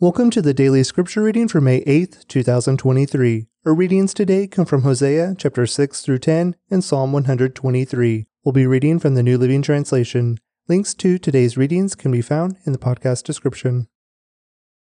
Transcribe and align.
Welcome 0.00 0.30
to 0.30 0.40
the 0.40 0.54
daily 0.54 0.84
scripture 0.84 1.22
reading 1.24 1.48
for 1.48 1.60
May 1.60 1.82
8th, 1.82 2.28
2023. 2.28 3.48
Our 3.66 3.74
readings 3.74 4.14
today 4.14 4.46
come 4.46 4.64
from 4.64 4.82
Hosea 4.82 5.34
chapter 5.36 5.66
6 5.66 6.02
through 6.02 6.20
10 6.20 6.54
and 6.70 6.84
Psalm 6.84 7.10
123. 7.10 8.26
We'll 8.44 8.52
be 8.52 8.64
reading 8.64 9.00
from 9.00 9.16
the 9.16 9.24
New 9.24 9.36
Living 9.36 9.60
Translation. 9.60 10.38
Links 10.68 10.94
to 10.94 11.18
today's 11.18 11.56
readings 11.56 11.96
can 11.96 12.12
be 12.12 12.22
found 12.22 12.58
in 12.64 12.70
the 12.70 12.78
podcast 12.78 13.24
description. 13.24 13.88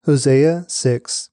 Hosea 0.03 0.65
6 0.67 1.29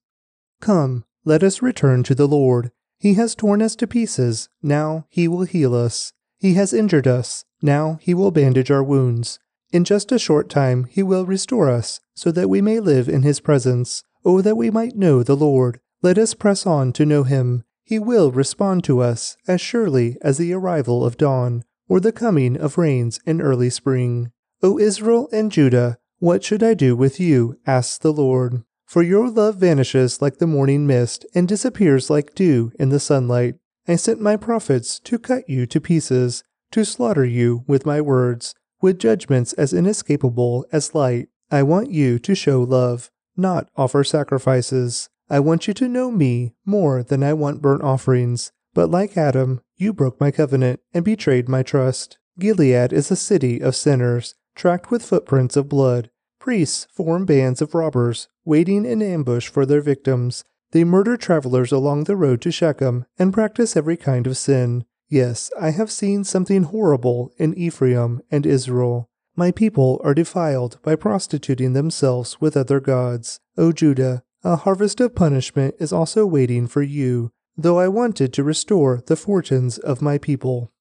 Come, 0.60 1.04
let 1.24 1.42
us 1.42 1.60
return 1.60 2.04
to 2.04 2.14
the 2.14 2.28
Lord. 2.28 2.70
He 3.00 3.14
has 3.14 3.34
torn 3.34 3.62
us 3.62 3.74
to 3.76 3.88
pieces, 3.88 4.48
now 4.62 5.06
he 5.08 5.26
will 5.26 5.42
heal 5.42 5.74
us. 5.74 6.12
He 6.38 6.54
has 6.54 6.72
injured 6.72 7.08
us, 7.08 7.44
now 7.60 7.98
he 8.00 8.14
will 8.14 8.30
bandage 8.30 8.70
our 8.70 8.84
wounds. 8.84 9.40
In 9.76 9.84
just 9.84 10.10
a 10.10 10.18
short 10.18 10.48
time 10.48 10.84
he 10.84 11.02
will 11.02 11.26
restore 11.26 11.68
us, 11.68 12.00
so 12.14 12.32
that 12.32 12.48
we 12.48 12.62
may 12.62 12.80
live 12.80 13.10
in 13.10 13.24
his 13.24 13.40
presence. 13.40 14.02
Oh, 14.24 14.40
that 14.40 14.56
we 14.56 14.70
might 14.70 14.96
know 14.96 15.22
the 15.22 15.36
Lord. 15.36 15.80
Let 16.00 16.16
us 16.16 16.32
press 16.32 16.64
on 16.64 16.94
to 16.94 17.04
know 17.04 17.24
him. 17.24 17.62
He 17.84 17.98
will 17.98 18.32
respond 18.32 18.84
to 18.84 19.00
us 19.00 19.36
as 19.46 19.60
surely 19.60 20.16
as 20.22 20.38
the 20.38 20.54
arrival 20.54 21.04
of 21.04 21.18
dawn, 21.18 21.62
or 21.90 22.00
the 22.00 22.10
coming 22.10 22.56
of 22.56 22.78
rains 22.78 23.20
in 23.26 23.42
early 23.42 23.68
spring. 23.68 24.32
O 24.62 24.78
Israel 24.78 25.28
and 25.30 25.52
Judah, 25.52 25.98
what 26.20 26.42
should 26.42 26.62
I 26.62 26.72
do 26.72 26.96
with 26.96 27.20
you? 27.20 27.58
asks 27.66 27.98
the 27.98 28.14
Lord. 28.14 28.62
For 28.86 29.02
your 29.02 29.28
love 29.28 29.56
vanishes 29.56 30.22
like 30.22 30.38
the 30.38 30.46
morning 30.46 30.86
mist 30.86 31.26
and 31.34 31.46
disappears 31.46 32.08
like 32.08 32.34
dew 32.34 32.72
in 32.78 32.88
the 32.88 32.98
sunlight. 32.98 33.56
I 33.86 33.96
sent 33.96 34.22
my 34.22 34.38
prophets 34.38 34.98
to 35.00 35.18
cut 35.18 35.46
you 35.50 35.66
to 35.66 35.82
pieces, 35.82 36.42
to 36.70 36.82
slaughter 36.82 37.26
you 37.26 37.62
with 37.66 37.84
my 37.84 38.00
words 38.00 38.54
with 38.80 38.98
judgments 38.98 39.52
as 39.54 39.72
inescapable 39.72 40.66
as 40.72 40.94
light. 40.94 41.28
I 41.50 41.62
want 41.62 41.90
you 41.90 42.18
to 42.18 42.34
show 42.34 42.62
love, 42.62 43.10
not 43.36 43.68
offer 43.76 44.04
sacrifices. 44.04 45.08
I 45.28 45.40
want 45.40 45.68
you 45.68 45.74
to 45.74 45.88
know 45.88 46.10
me 46.10 46.54
more 46.64 47.02
than 47.02 47.22
I 47.22 47.32
want 47.32 47.62
burnt 47.62 47.82
offerings. 47.82 48.52
But 48.74 48.90
like 48.90 49.16
Adam, 49.16 49.60
you 49.76 49.92
broke 49.92 50.20
my 50.20 50.30
covenant 50.30 50.80
and 50.92 51.04
betrayed 51.04 51.48
my 51.48 51.62
trust. 51.62 52.18
Gilead 52.38 52.92
is 52.92 53.10
a 53.10 53.16
city 53.16 53.60
of 53.60 53.74
sinners, 53.74 54.34
tracked 54.54 54.90
with 54.90 55.04
footprints 55.04 55.56
of 55.56 55.68
blood. 55.68 56.10
Priests 56.38 56.86
form 56.92 57.24
bands 57.24 57.62
of 57.62 57.74
robbers, 57.74 58.28
waiting 58.44 58.84
in 58.84 59.02
ambush 59.02 59.48
for 59.48 59.64
their 59.64 59.80
victims. 59.80 60.44
They 60.72 60.84
murder 60.84 61.16
travelers 61.16 61.72
along 61.72 62.04
the 62.04 62.16
road 62.16 62.40
to 62.42 62.52
Shechem 62.52 63.06
and 63.18 63.32
practice 63.32 63.76
every 63.76 63.96
kind 63.96 64.26
of 64.26 64.36
sin. 64.36 64.84
Yes, 65.08 65.50
I 65.60 65.70
have 65.70 65.90
seen 65.90 66.24
something 66.24 66.64
horrible 66.64 67.32
in 67.36 67.54
Ephraim 67.54 68.20
and 68.30 68.44
Israel. 68.44 69.08
My 69.36 69.50
people 69.52 70.00
are 70.02 70.14
defiled 70.14 70.78
by 70.82 70.96
prostituting 70.96 71.74
themselves 71.74 72.40
with 72.40 72.56
other 72.56 72.80
gods. 72.80 73.38
O 73.56 73.72
Judah, 73.72 74.22
a 74.42 74.56
harvest 74.56 75.00
of 75.00 75.14
punishment 75.14 75.74
is 75.78 75.92
also 75.92 76.26
waiting 76.26 76.66
for 76.66 76.82
you, 76.82 77.30
though 77.56 77.78
I 77.78 77.88
wanted 77.88 78.32
to 78.32 78.44
restore 78.44 79.02
the 79.06 79.16
fortunes 79.16 79.78
of 79.78 80.02
my 80.02 80.18
people. 80.18 80.72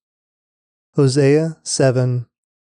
Hosea 0.94 1.58
7 1.62 2.26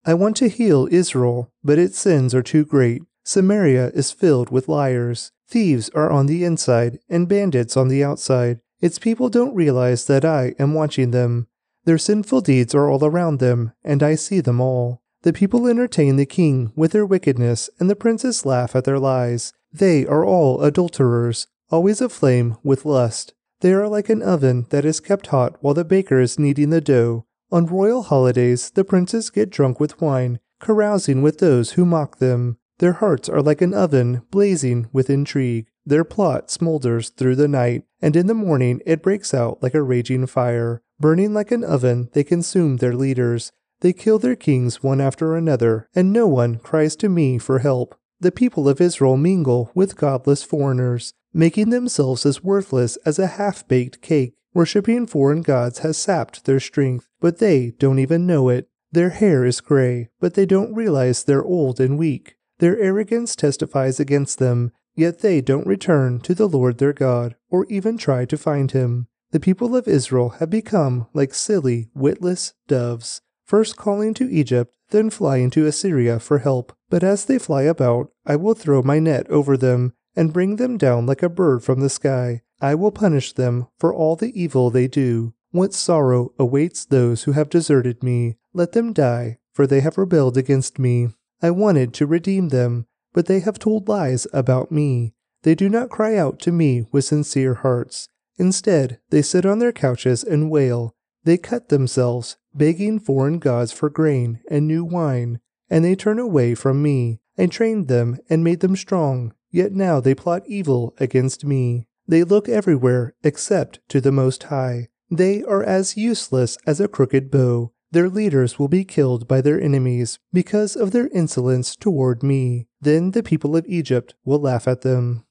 I 0.06 0.14
want 0.14 0.38
to 0.38 0.50
heal 0.50 0.88
Israel, 0.90 1.52
but 1.64 1.78
its 1.78 2.00
sins 2.00 2.34
are 2.34 2.42
too 2.42 2.66
great. 2.66 3.04
Samaria 3.24 3.90
is 3.90 4.12
filled 4.12 4.50
with 4.50 4.68
liars. 4.68 5.32
Thieves 5.48 5.90
are 5.90 6.10
on 6.10 6.26
the 6.26 6.44
inside 6.44 7.00
and 7.10 7.28
bandits 7.28 7.78
on 7.78 7.88
the 7.88 8.04
outside. 8.04 8.62
Its 8.82 9.00
people 9.00 9.30
don't 9.30 9.56
realize 9.56 10.06
that 10.06 10.26
I 10.26 10.56
am 10.60 10.74
watching 10.74 11.12
them. 11.12 11.48
Their 11.86 11.98
sinful 11.98 12.42
deeds 12.42 12.76
are 12.76 12.90
all 12.90 13.06
around 13.06 13.40
them, 13.40 13.74
and 13.84 14.04
I 14.04 14.16
see 14.16 14.42
them 14.42 14.60
all. 14.60 15.02
The 15.22 15.34
people 15.34 15.68
entertain 15.68 16.16
the 16.16 16.26
king 16.26 16.74
with 16.76 16.92
their 16.92 17.06
wickedness, 17.06 17.70
and 17.80 17.90
the 17.90 17.96
princes 17.96 18.46
laugh 18.46 18.76
at 18.76 18.86
their 18.86 19.00
lies. 19.00 19.54
They 19.72 20.06
are 20.08 20.26
all 20.26 20.62
adulterers, 20.62 21.48
always 21.70 22.02
aflame 22.02 22.58
with 22.64 22.86
lust. 22.86 23.34
They 23.62 23.74
are 23.74 23.88
like 23.88 24.10
an 24.10 24.24
oven 24.24 24.66
that 24.72 24.86
is 24.86 25.00
kept 25.00 25.28
hot 25.28 25.58
while 25.62 25.76
the 25.76 25.86
baker 25.86 26.20
is 26.20 26.40
kneading 26.40 26.72
the 26.72 26.82
dough. 26.82 27.26
On 27.52 27.68
royal 27.68 28.02
holidays, 28.02 28.72
the 28.72 28.84
princes 28.84 29.30
get 29.30 29.52
drunk 29.52 29.80
with 29.80 30.02
wine, 30.02 30.40
carousing 30.60 31.22
with 31.22 31.38
those 31.38 31.72
who 31.72 31.86
mock 31.86 32.18
them. 32.18 32.58
Their 32.82 32.94
hearts 32.94 33.30
are 33.30 33.44
like 33.44 33.62
an 33.62 33.76
oven 33.76 34.24
blazing 34.32 34.88
with 34.92 35.12
intrigue. 35.12 35.68
Their 35.86 36.04
plot 36.04 36.48
smolders 36.48 37.16
through 37.16 37.36
the 37.36 37.48
night, 37.48 37.84
and 38.02 38.16
in 38.16 38.26
the 38.26 38.34
morning 38.34 38.82
it 38.88 39.04
breaks 39.04 39.36
out 39.36 39.62
like 39.62 39.76
a 39.76 39.84
raging 39.84 40.26
fire. 40.26 40.82
Burning 41.00 41.32
like 41.32 41.52
an 41.52 41.64
oven, 41.64 42.10
they 42.14 42.24
consume 42.24 42.78
their 42.78 42.96
leaders. 42.96 43.52
They 43.82 43.94
kill 43.94 44.18
their 44.18 44.36
kings 44.36 44.82
one 44.82 45.00
after 45.00 45.36
another, 45.36 45.90
and 45.94 46.12
no 46.12 46.26
one 46.26 46.58
cries 46.58 46.96
to 46.96 47.10
me 47.10 47.38
for 47.38 47.60
help. 47.60 47.94
The 48.20 48.32
people 48.32 48.68
of 48.68 48.82
Israel 48.82 49.16
mingle 49.16 49.70
with 49.76 49.96
godless 49.96 50.42
foreigners, 50.42 51.14
making 51.32 51.70
themselves 51.70 52.26
as 52.26 52.44
worthless 52.44 52.96
as 53.06 53.20
a 53.20 53.28
half 53.38 53.68
baked 53.68 54.02
cake. 54.02 54.34
Worshipping 54.56 55.06
foreign 55.06 55.44
gods 55.44 55.80
has 55.80 56.00
sapped 56.00 56.46
their 56.46 56.60
strength, 56.60 57.08
but 57.20 57.38
they 57.38 57.74
don't 57.78 58.00
even 58.00 58.26
know 58.26 58.50
it. 58.50 58.70
Their 58.92 59.12
hair 59.12 59.46
is 59.46 59.62
gray, 59.62 60.10
but 60.20 60.34
they 60.34 60.48
don't 60.48 60.74
realize 60.74 61.24
they're 61.24 61.46
old 61.46 61.80
and 61.80 62.00
weak. 62.00 62.38
Their 62.62 62.80
arrogance 62.80 63.36
testifies 63.36 64.00
against 64.00 64.38
them, 64.38 64.72
Yet 64.96 65.20
they 65.20 65.42
don't 65.42 65.66
return 65.66 66.20
to 66.20 66.36
the 66.36 66.48
Lord 66.48 66.78
their 66.78 66.94
God, 66.94 67.36
or 67.50 67.66
even 67.70 67.98
try 67.98 68.26
to 68.26 68.38
find 68.38 68.70
him. 68.70 69.08
The 69.32 69.40
people 69.40 69.76
of 69.76 69.88
Israel 69.88 70.30
have 70.38 70.52
become 70.52 71.08
like 71.12 71.34
silly, 71.34 71.90
witless 71.96 72.54
doves, 72.68 73.22
first 73.44 73.78
calling 73.78 74.14
to 74.14 74.30
Egypt, 74.30 74.76
then 74.92 75.10
flying 75.10 75.50
to 75.52 75.66
Assyria 75.66 76.20
for 76.20 76.38
help. 76.38 76.72
But 76.88 77.04
as 77.04 77.26
they 77.26 77.40
fly 77.40 77.64
about, 77.64 78.12
I 78.28 78.36
will 78.36 78.54
throw 78.54 78.84
my 78.84 79.00
net 79.00 79.28
over 79.32 79.58
them, 79.58 79.94
and 80.16 80.32
bring 80.32 80.58
them 80.58 80.78
down 80.78 81.08
like 81.08 81.24
a 81.24 81.30
bird 81.30 81.64
from 81.64 81.80
the 81.80 81.90
sky. 81.90 82.44
I 82.62 82.76
will 82.76 82.92
punish 82.92 83.34
them 83.34 83.70
for 83.80 83.92
all 83.92 84.16
the 84.16 84.40
evil 84.40 84.70
they 84.70 84.88
do. 84.88 85.34
What 85.50 85.74
sorrow 85.74 86.32
awaits 86.38 86.86
those 86.86 87.24
who 87.24 87.32
have 87.32 87.50
deserted 87.50 88.04
me? 88.04 88.38
Let 88.54 88.74
them 88.74 88.94
die, 88.94 89.40
for 89.52 89.66
they 89.66 89.80
have 89.80 89.98
rebelled 89.98 90.38
against 90.38 90.78
me. 90.78 91.10
I 91.42 91.52
wanted 91.52 91.94
to 91.96 92.06
redeem 92.06 92.50
them 92.50 92.86
but 93.14 93.26
they 93.26 93.40
have 93.42 93.60
told 93.60 93.88
lies 93.88 94.28
about 94.34 94.72
me. 94.72 95.14
They 95.44 95.56
do 95.56 95.70
not 95.70 95.90
cry 95.90 96.16
out 96.16 96.40
to 96.42 96.52
me 96.52 96.86
with 96.92 97.06
sincere 97.06 97.56
hearts. 97.56 98.08
Instead, 98.38 99.00
they 99.10 99.22
sit 99.22 99.46
on 99.46 99.60
their 99.60 99.72
couches 99.72 100.24
and 100.24 100.50
wail. 100.50 100.96
They 101.24 101.38
cut 101.38 101.70
themselves, 101.70 102.38
begging 102.54 103.00
foreign 103.00 103.40
gods 103.40 103.72
for 103.72 103.90
grain 103.90 104.40
and 104.50 104.68
new 104.68 104.84
wine, 104.84 105.40
and 105.70 105.84
they 105.84 105.96
turn 105.96 106.20
away 106.20 106.56
from 106.56 106.82
me. 106.82 107.20
I 107.38 107.48
trained 107.48 107.88
them 107.88 108.20
and 108.30 108.44
made 108.44 108.60
them 108.60 108.76
strong, 108.76 109.34
yet 109.50 109.72
now 109.72 110.00
they 110.00 110.16
plot 110.16 110.44
evil 110.48 110.96
against 111.00 111.46
me. 111.46 111.88
They 112.08 112.24
look 112.24 112.50
everywhere 112.50 113.16
except 113.24 113.80
to 113.90 114.02
the 114.02 114.12
Most 114.12 114.44
High. 114.44 114.90
They 115.10 115.44
are 115.44 115.64
as 115.64 115.98
useless 115.98 116.58
as 116.66 116.80
a 116.80 116.88
crooked 116.88 117.30
bow. 117.32 117.74
Their 117.92 118.10
leaders 118.10 118.58
will 118.58 118.70
be 118.70 118.86
killed 118.86 119.28
by 119.28 119.42
their 119.42 119.60
enemies 119.60 120.20
because 120.32 120.76
of 120.76 120.92
their 120.92 121.08
insolence 121.08 121.76
toward 121.76 122.24
me. 122.24 122.68
Then 122.80 123.12
the 123.12 123.24
people 123.24 123.56
of 123.56 123.66
Egypt 123.68 124.16
will 124.24 124.40
laugh 124.40 124.68
at 124.68 124.82
them. 124.82 125.26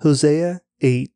Hosea 0.00 0.62
8 0.80 1.12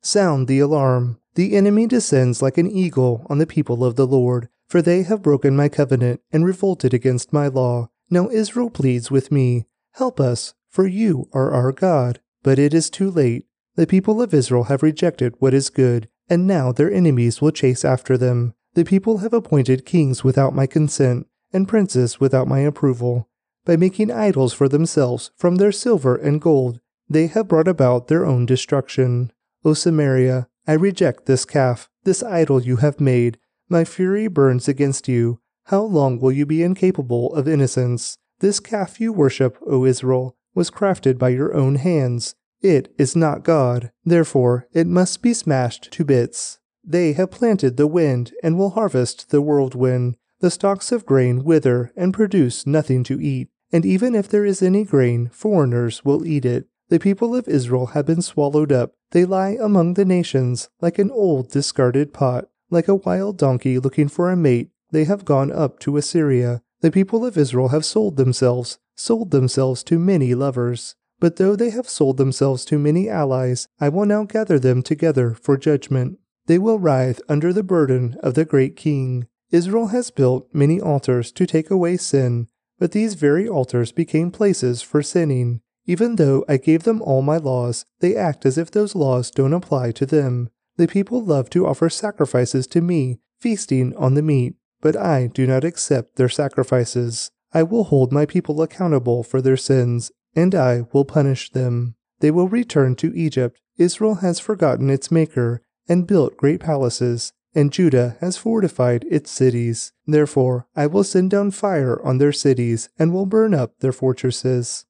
Sound 0.00 0.48
the 0.48 0.58
alarm. 0.58 1.18
The 1.34 1.54
enemy 1.54 1.86
descends 1.86 2.40
like 2.40 2.56
an 2.56 2.70
eagle 2.70 3.26
on 3.28 3.38
the 3.38 3.46
people 3.46 3.84
of 3.84 3.96
the 3.96 4.06
Lord, 4.06 4.48
for 4.68 4.80
they 4.80 5.02
have 5.02 5.22
broken 5.22 5.54
my 5.54 5.68
covenant 5.68 6.20
and 6.32 6.44
revolted 6.44 6.94
against 6.94 7.32
my 7.32 7.48
law. 7.48 7.90
Now 8.08 8.30
Israel 8.30 8.70
pleads 8.70 9.10
with 9.10 9.30
me, 9.30 9.66
Help 9.92 10.18
us, 10.18 10.54
for 10.68 10.86
you 10.86 11.28
are 11.32 11.52
our 11.52 11.72
God. 11.72 12.20
But 12.42 12.58
it 12.58 12.72
is 12.72 12.88
too 12.88 13.10
late. 13.10 13.46
The 13.76 13.86
people 13.86 14.22
of 14.22 14.32
Israel 14.32 14.64
have 14.64 14.82
rejected 14.82 15.34
what 15.38 15.52
is 15.52 15.68
good, 15.68 16.08
and 16.28 16.46
now 16.46 16.72
their 16.72 16.90
enemies 16.90 17.42
will 17.42 17.50
chase 17.50 17.84
after 17.84 18.16
them. 18.16 18.54
The 18.74 18.84
people 18.84 19.18
have 19.18 19.32
appointed 19.32 19.84
kings 19.84 20.22
without 20.22 20.54
my 20.54 20.66
consent, 20.66 21.26
and 21.52 21.66
princes 21.66 22.20
without 22.20 22.46
my 22.46 22.60
approval. 22.60 23.28
By 23.64 23.76
making 23.76 24.10
idols 24.10 24.52
for 24.52 24.68
themselves 24.68 25.32
from 25.36 25.56
their 25.56 25.72
silver 25.72 26.16
and 26.16 26.40
gold, 26.40 26.80
they 27.08 27.26
have 27.26 27.48
brought 27.48 27.68
about 27.68 28.06
their 28.06 28.24
own 28.24 28.46
destruction. 28.46 29.32
O 29.64 29.74
Samaria, 29.74 30.48
I 30.66 30.74
reject 30.74 31.26
this 31.26 31.44
calf, 31.44 31.90
this 32.04 32.22
idol 32.22 32.62
you 32.62 32.76
have 32.76 33.00
made. 33.00 33.38
My 33.68 33.84
fury 33.84 34.28
burns 34.28 34.68
against 34.68 35.08
you. 35.08 35.40
How 35.64 35.82
long 35.82 36.20
will 36.20 36.32
you 36.32 36.46
be 36.46 36.62
incapable 36.62 37.34
of 37.34 37.48
innocence? 37.48 38.16
This 38.38 38.60
calf 38.60 39.00
you 39.00 39.12
worship, 39.12 39.58
O 39.66 39.84
Israel, 39.84 40.36
was 40.54 40.70
crafted 40.70 41.18
by 41.18 41.30
your 41.30 41.54
own 41.54 41.74
hands. 41.74 42.36
It 42.62 42.94
is 42.98 43.16
not 43.16 43.42
God, 43.42 43.90
therefore 44.04 44.68
it 44.72 44.86
must 44.86 45.22
be 45.22 45.34
smashed 45.34 45.90
to 45.92 46.04
bits. 46.04 46.59
They 46.84 47.12
have 47.12 47.30
planted 47.30 47.76
the 47.76 47.86
wind 47.86 48.32
and 48.42 48.56
will 48.56 48.70
harvest 48.70 49.30
the 49.30 49.42
whirlwind. 49.42 50.16
The 50.40 50.50
stalks 50.50 50.90
of 50.90 51.04
grain 51.04 51.44
wither 51.44 51.92
and 51.96 52.14
produce 52.14 52.66
nothing 52.66 53.04
to 53.04 53.20
eat, 53.20 53.50
and 53.70 53.84
even 53.84 54.14
if 54.14 54.28
there 54.28 54.46
is 54.46 54.62
any 54.62 54.84
grain, 54.84 55.28
foreigners 55.32 56.04
will 56.04 56.26
eat 56.26 56.44
it. 56.44 56.66
The 56.88 56.98
people 56.98 57.36
of 57.36 57.46
Israel 57.46 57.86
have 57.88 58.06
been 58.06 58.22
swallowed 58.22 58.72
up. 58.72 58.94
They 59.10 59.24
lie 59.24 59.58
among 59.60 59.94
the 59.94 60.04
nations 60.04 60.70
like 60.80 60.98
an 60.98 61.10
old 61.10 61.50
discarded 61.50 62.12
pot. 62.12 62.48
Like 62.70 62.88
a 62.88 62.94
wild 62.94 63.36
donkey 63.36 63.78
looking 63.78 64.08
for 64.08 64.30
a 64.30 64.36
mate, 64.36 64.70
they 64.90 65.04
have 65.04 65.24
gone 65.24 65.52
up 65.52 65.78
to 65.80 65.96
Assyria. 65.96 66.62
The 66.80 66.90
people 66.90 67.26
of 67.26 67.36
Israel 67.36 67.68
have 67.68 67.84
sold 67.84 68.16
themselves, 68.16 68.78
sold 68.96 69.30
themselves 69.30 69.82
to 69.84 69.98
many 69.98 70.34
lovers. 70.34 70.96
But 71.20 71.36
though 71.36 71.54
they 71.54 71.70
have 71.70 71.88
sold 71.88 72.16
themselves 72.16 72.64
to 72.66 72.78
many 72.78 73.08
allies, 73.08 73.68
I 73.78 73.90
will 73.90 74.06
now 74.06 74.24
gather 74.24 74.58
them 74.58 74.82
together 74.82 75.34
for 75.34 75.58
judgment. 75.58 76.18
They 76.50 76.58
will 76.58 76.80
writhe 76.80 77.20
under 77.28 77.52
the 77.52 77.62
burden 77.62 78.16
of 78.24 78.34
the 78.34 78.44
great 78.44 78.74
king. 78.74 79.28
Israel 79.52 79.86
has 79.94 80.10
built 80.10 80.48
many 80.52 80.80
altars 80.80 81.30
to 81.30 81.46
take 81.46 81.70
away 81.70 81.96
sin, 81.96 82.48
but 82.76 82.90
these 82.90 83.14
very 83.14 83.48
altars 83.48 83.92
became 83.92 84.32
places 84.32 84.82
for 84.82 85.00
sinning. 85.00 85.60
Even 85.86 86.16
though 86.16 86.44
I 86.48 86.56
gave 86.56 86.82
them 86.82 87.02
all 87.02 87.22
my 87.22 87.36
laws, 87.36 87.84
they 88.00 88.16
act 88.16 88.44
as 88.44 88.58
if 88.58 88.68
those 88.68 88.96
laws 88.96 89.30
don't 89.30 89.52
apply 89.52 89.92
to 89.92 90.04
them. 90.04 90.50
The 90.76 90.88
people 90.88 91.24
love 91.24 91.50
to 91.50 91.68
offer 91.68 91.88
sacrifices 91.88 92.66
to 92.66 92.80
me, 92.80 93.20
feasting 93.38 93.94
on 93.94 94.14
the 94.14 94.20
meat, 94.20 94.56
but 94.80 94.96
I 94.96 95.28
do 95.28 95.46
not 95.46 95.62
accept 95.62 96.16
their 96.16 96.28
sacrifices. 96.28 97.30
I 97.54 97.62
will 97.62 97.84
hold 97.84 98.12
my 98.12 98.26
people 98.26 98.60
accountable 98.60 99.22
for 99.22 99.40
their 99.40 99.56
sins, 99.56 100.10
and 100.34 100.52
I 100.56 100.86
will 100.92 101.04
punish 101.04 101.52
them. 101.52 101.94
They 102.18 102.32
will 102.32 102.48
return 102.48 102.96
to 102.96 103.14
Egypt. 103.14 103.60
Israel 103.76 104.16
has 104.16 104.40
forgotten 104.40 104.90
its 104.90 105.12
Maker 105.12 105.62
and 105.90 106.06
built 106.06 106.36
great 106.36 106.60
palaces, 106.60 107.32
and 107.52 107.72
Judah 107.72 108.16
has 108.20 108.36
fortified 108.36 109.04
its 109.10 109.28
cities. 109.28 109.92
Therefore, 110.06 110.68
I 110.76 110.86
will 110.86 111.02
send 111.02 111.32
down 111.32 111.50
fire 111.50 112.00
on 112.06 112.18
their 112.18 112.32
cities 112.32 112.88
and 112.96 113.12
will 113.12 113.26
burn 113.26 113.54
up 113.54 113.80
their 113.80 113.92
fortresses. 113.92 114.86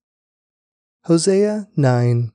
Hosea 1.05 1.69
9 1.75 2.33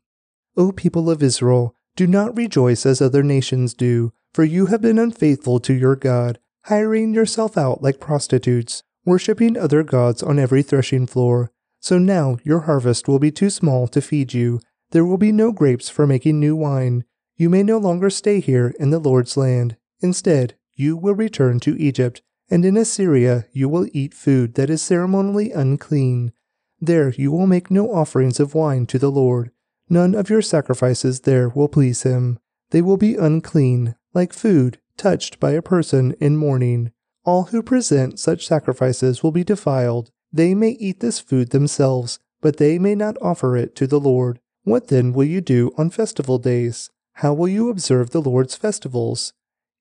O 0.58 0.72
people 0.72 1.12
of 1.12 1.22
Israel, 1.22 1.76
do 1.96 2.08
not 2.08 2.36
rejoice 2.36 2.88
as 2.88 3.02
other 3.02 3.22
nations 3.22 3.76
do, 3.76 4.12
for 4.34 4.44
you 4.44 4.66
have 4.66 4.82
been 4.82 4.98
unfaithful 4.98 5.60
to 5.60 5.74
your 5.74 5.96
God, 5.96 6.40
hiring 6.64 7.14
yourself 7.14 7.58
out 7.58 7.84
like 7.84 8.00
prostitutes, 8.00 8.82
worshipping 9.06 9.56
other 9.56 9.84
gods 9.84 10.24
on 10.24 10.40
every 10.40 10.64
threshing 10.64 11.06
floor. 11.06 11.52
So 11.82 12.00
now 12.00 12.40
your 12.44 12.62
harvest 12.62 13.08
will 13.08 13.20
be 13.20 13.32
too 13.32 13.52
small 13.52 13.88
to 13.90 14.02
feed 14.02 14.34
you. 14.34 14.60
There 14.90 15.06
will 15.06 15.20
be 15.20 15.32
no 15.32 15.52
grapes 15.52 15.88
for 15.88 16.08
making 16.08 16.40
new 16.40 16.56
wine. 16.56 17.06
You 17.38 17.50
may 17.50 17.64
no 17.64 17.78
longer 17.78 18.10
stay 18.10 18.40
here 18.40 18.74
in 18.80 18.92
the 18.92 19.00
Lord's 19.00 19.36
land. 19.36 19.76
Instead, 20.00 20.56
you 20.74 20.96
will 20.96 21.16
return 21.16 21.60
to 21.62 21.78
Egypt, 21.78 22.22
and 22.50 22.64
in 22.64 22.78
Assyria 22.78 23.46
you 23.52 23.68
will 23.68 23.88
eat 23.92 24.14
food 24.14 24.56
that 24.56 24.70
is 24.70 24.82
ceremonially 24.82 25.52
unclean. 25.52 26.32
There 26.80 27.10
you 27.10 27.32
will 27.32 27.48
make 27.48 27.72
no 27.72 27.94
offerings 27.94 28.40
of 28.40 28.56
wine 28.56 28.86
to 28.88 29.00
the 29.00 29.12
Lord. 29.12 29.52
None 29.90 30.16
of 30.16 30.30
your 30.30 30.42
sacrifices 30.42 31.22
there 31.22 31.50
will 31.50 31.68
please 31.68 32.04
him. 32.04 32.40
They 32.72 32.82
will 32.82 32.98
be 32.98 33.16
unclean, 33.16 33.96
like 34.14 34.34
food 34.34 34.80
touched 34.98 35.40
by 35.40 35.52
a 35.52 35.62
person 35.62 36.16
in 36.20 36.38
mourning. 36.38 36.92
All 37.26 37.44
who 37.44 37.62
present 37.62 38.20
such 38.20 38.48
sacrifices 38.48 39.24
will 39.24 39.32
be 39.32 39.44
defiled. 39.44 40.12
They 40.32 40.56
may 40.56 40.72
eat 40.72 41.00
this 41.00 41.20
food 41.20 41.50
themselves, 41.50 42.20
but 42.42 42.58
they 42.58 42.80
may 42.80 42.96
not 42.96 43.18
offer 43.22 43.58
it 43.58 43.76
to 43.76 43.88
the 43.88 44.00
Lord. 44.00 44.40
What 44.64 44.88
then 44.88 45.12
will 45.14 45.26
you 45.26 45.42
do 45.42 45.72
on 45.78 45.90
festival 45.90 46.38
days? 46.38 46.92
How 47.20 47.34
will 47.34 47.48
you 47.48 47.70
observe 47.70 48.10
the 48.10 48.22
Lord's 48.22 48.56
festivals? 48.56 49.34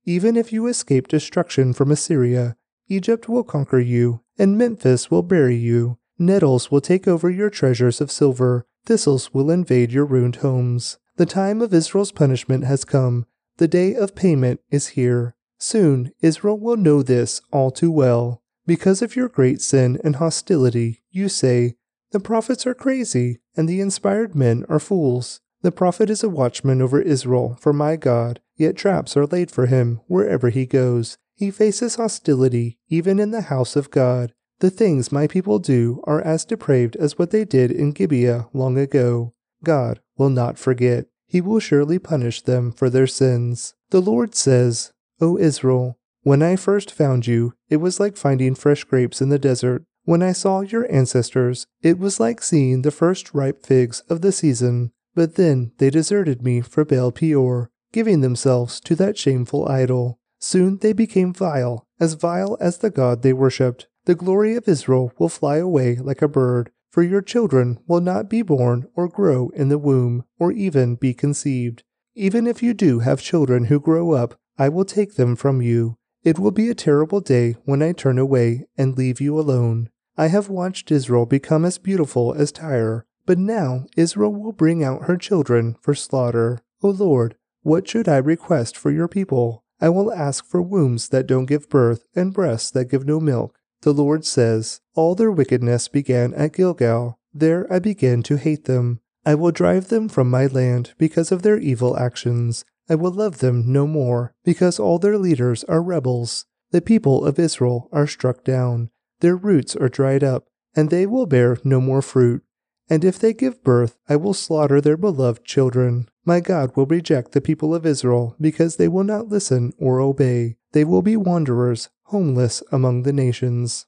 Even 0.05 0.37
if 0.37 0.53
you 0.53 0.69
escape 0.69 1.09
destruction 1.09 1.73
from 1.73 1.91
Assyria, 1.91 2.57
Egypt 2.89 3.29
will 3.29 3.43
conquer 3.43 3.81
you, 3.81 4.21
and 4.39 4.57
Memphis 4.57 5.11
will 5.11 5.23
bury 5.23 5.57
you. 5.57 5.99
Nettles 6.17 6.71
will 6.71 6.81
take 6.81 7.09
over 7.09 7.29
your 7.29 7.51
treasures 7.51 8.01
of 8.01 8.13
silver, 8.13 8.67
thistles 8.87 9.35
will 9.35 9.51
invade 9.51 9.91
your 9.91 10.05
ruined 10.05 10.37
homes. 10.37 10.99
The 11.17 11.27
time 11.27 11.61
of 11.61 11.75
Israel's 11.75 12.13
punishment 12.13 12.65
has 12.65 12.85
come. 12.85 13.27
The 13.57 13.67
day 13.69 13.97
of 13.97 14.15
payment 14.15 14.61
is 14.71 14.89
here. 14.89 15.35
Soon 15.59 16.13
Israel 16.21 16.61
will 16.61 16.77
know 16.77 17.03
this 17.03 17.41
all 17.51 17.73
too 17.73 17.91
well. 17.91 18.43
Because 18.65 19.03
of 19.03 19.17
your 19.17 19.29
great 19.29 19.61
sin 19.61 19.99
and 20.05 20.17
hostility, 20.17 21.03
you 21.11 21.29
say, 21.29 21.75
The 22.13 22.21
prophets 22.21 22.65
are 22.65 22.75
crazy, 22.75 23.41
and 23.57 23.69
the 23.69 23.81
inspired 23.81 24.37
men 24.37 24.65
are 24.69 24.79
fools. 24.79 25.41
The 25.65 25.73
prophet 25.73 26.11
is 26.11 26.23
a 26.23 26.29
watchman 26.29 26.83
over 26.83 27.01
Israel 27.01 27.57
for 27.59 27.73
my 27.73 27.97
God, 27.97 28.39
yet 28.55 28.77
traps 28.77 29.17
are 29.17 29.25
laid 29.25 29.51
for 29.51 29.65
him 29.65 30.03
wherever 30.09 30.51
he 30.51 30.67
goes. 30.67 31.17
He 31.37 31.51
faces 31.51 31.95
hostility 31.95 32.77
even 32.91 33.19
in 33.19 33.31
the 33.31 33.41
house 33.41 33.75
of 33.75 33.91
God. 33.91 34.35
The 34.59 34.69
things 34.69 35.11
my 35.11 35.27
people 35.27 35.59
do 35.59 36.03
are 36.05 36.21
as 36.21 36.45
depraved 36.45 36.97
as 36.97 37.19
what 37.19 37.31
they 37.31 37.47
did 37.47 37.71
in 37.71 37.93
Gibeah 37.93 38.47
long 38.53 38.77
ago. 38.77 39.33
God 39.65 40.01
will 40.19 40.29
not 40.29 40.59
forget. 40.59 41.07
He 41.27 41.41
will 41.41 41.61
surely 41.61 41.99
punish 41.99 42.43
them 42.43 42.71
for 42.71 42.91
their 42.91 43.07
sins. 43.07 43.75
The 43.89 44.03
Lord 44.03 44.35
says, 44.35 44.93
O 45.19 45.39
Israel, 45.39 45.97
when 46.25 46.43
I 46.43 46.57
first 46.57 46.93
found 46.93 47.27
you, 47.27 47.55
it 47.71 47.79
was 47.79 47.99
like 47.99 48.19
finding 48.19 48.55
fresh 48.55 48.85
grapes 48.85 49.23
in 49.23 49.31
the 49.31 49.39
desert. 49.39 49.87
When 50.03 50.23
I 50.23 50.33
saw 50.33 50.61
your 50.61 50.87
ancestors, 50.93 51.67
it 51.81 51.99
was 51.99 52.21
like 52.21 52.43
seeing 52.43 52.83
the 52.83 52.91
first 52.91 53.33
ripe 53.33 53.65
figs 53.65 54.01
of 54.11 54.21
the 54.21 54.31
season. 54.31 54.91
But 55.15 55.37
then 55.37 55.73
they 55.79 55.91
deserted 55.91 56.43
me 56.43 56.61
for 56.61 56.85
Baal 56.85 57.13
Peor, 57.13 57.71
giving 57.93 58.21
themselves 58.21 58.81
to 58.81 58.95
that 58.97 59.17
shameful 59.17 59.69
idol. 59.69 60.19
Soon 60.41 60.79
they 60.79 60.93
became 60.93 61.33
vile, 61.33 61.87
as 62.01 62.15
vile 62.15 62.57
as 62.61 62.79
the 62.79 62.91
God 62.91 63.23
they 63.23 63.33
worshipped. 63.33 63.87
The 64.05 64.15
glory 64.15 64.57
of 64.57 64.69
Israel 64.69 65.13
will 65.19 65.29
fly 65.29 65.57
away 65.57 65.97
like 65.97 66.21
a 66.21 66.29
bird, 66.29 66.71
for 66.91 67.03
your 67.03 67.23
children 67.23 67.79
will 67.87 68.01
not 68.01 68.29
be 68.29 68.43
born 68.43 68.87
or 68.95 69.09
grow 69.09 69.51
in 69.51 69.69
the 69.69 69.79
womb, 69.79 70.25
or 70.39 70.53
even 70.53 70.97
be 70.97 71.15
conceived. 71.15 71.83
Even 72.15 72.47
if 72.47 72.63
you 72.63 72.75
do 72.75 73.01
have 73.01 73.21
children 73.21 73.67
who 73.67 73.81
grow 73.81 74.13
up, 74.13 74.39
I 74.59 74.69
will 74.69 74.85
take 74.85 75.15
them 75.15 75.37
from 75.37 75.63
you 75.63 75.97
it 76.25 76.39
will 76.39 76.51
be 76.51 76.71
a 76.71 76.75
terrible 76.75 77.21
day 77.21 77.57
when 77.67 77.83
I 77.83 77.93
turn 77.93 78.19
away 78.19 78.65
and 78.79 78.97
leave 78.97 79.21
you 79.21 79.39
alone. 79.39 79.91
I 80.17 80.29
have 80.29 80.49
watched 80.49 80.91
Israel 80.91 81.27
become 81.27 81.67
as 81.67 81.77
beautiful 81.77 82.33
as 82.33 82.51
Tyre, 82.51 83.05
but 83.27 83.39
now 83.39 83.87
Israel 83.97 84.35
will 84.35 84.53
bring 84.53 84.83
out 84.83 85.05
her 85.05 85.17
children 85.17 85.77
for 85.81 85.95
slaughter. 85.95 86.61
O 86.83 86.91
Lord, 86.91 87.37
what 87.63 87.89
should 87.89 88.09
I 88.09 88.19
request 88.19 88.77
for 88.77 88.91
your 88.91 89.09
people? 89.09 89.65
I 89.81 89.89
will 89.89 90.13
ask 90.13 90.45
for 90.45 90.63
wombs 90.63 91.09
that 91.09 91.27
don't 91.27 91.47
give 91.47 91.69
birth 91.69 92.07
and 92.15 92.33
breasts 92.33 92.71
that 92.73 92.91
give 92.91 93.07
no 93.07 93.21
milk. 93.21 93.59
The 93.83 93.93
Lord 93.93 94.25
says, 94.25 94.81
All 94.95 95.15
their 95.15 95.31
wickedness 95.31 95.89
began 95.89 96.33
at 96.35 96.55
Gilgal. 96.55 97.19
There 97.33 97.71
I 97.73 97.79
began 97.79 98.23
to 98.25 98.37
hate 98.37 98.65
them. 98.65 99.01
I 99.27 99.35
will 99.35 99.51
drive 99.51 99.89
them 99.89 100.09
from 100.09 100.31
my 100.31 100.47
land 100.47 100.95
because 100.99 101.33
of 101.33 101.43
their 101.43 101.59
evil 101.59 101.97
actions. 101.99 102.65
I 102.89 102.95
will 102.95 103.11
love 103.11 103.39
them 103.39 103.73
no 103.73 103.87
more, 103.87 104.35
because 104.45 104.79
all 104.79 104.99
their 104.99 105.19
leaders 105.19 105.65
are 105.65 105.83
rebels. 105.83 106.47
The 106.71 106.83
people 106.83 107.25
of 107.25 107.39
Israel 107.39 107.89
are 107.93 108.07
struck 108.07 108.45
down, 108.45 108.91
their 109.21 109.37
roots 109.37 109.75
are 109.75 109.89
dried 109.89 110.23
up, 110.23 110.49
and 110.77 110.91
they 110.91 111.07
will 111.07 111.27
bear 111.27 111.59
no 111.65 111.81
more 111.81 112.03
fruit. 112.03 112.43
And 112.89 113.05
if 113.05 113.19
they 113.19 113.33
give 113.33 113.65
birth, 113.65 113.97
I 114.09 114.17
will 114.17 114.35
slaughter 114.35 114.81
their 114.81 114.97
beloved 114.97 115.45
children. 115.45 116.09
My 116.25 116.41
God 116.41 116.77
will 116.77 116.87
reject 116.87 117.33
the 117.33 117.41
people 117.41 117.75
of 117.75 117.87
Israel 117.87 118.37
because 118.41 118.77
they 118.77 118.89
will 118.89 119.05
not 119.05 119.29
listen 119.29 119.73
or 119.79 120.01
obey. 120.01 120.57
They 120.73 120.85
will 120.85 121.03
be 121.03 121.17
wanderers, 121.17 121.89
homeless 122.05 122.63
among 122.71 123.03
the 123.03 123.13
nations. 123.13 123.87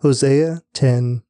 Hosea 0.00 0.62
10 0.72 1.22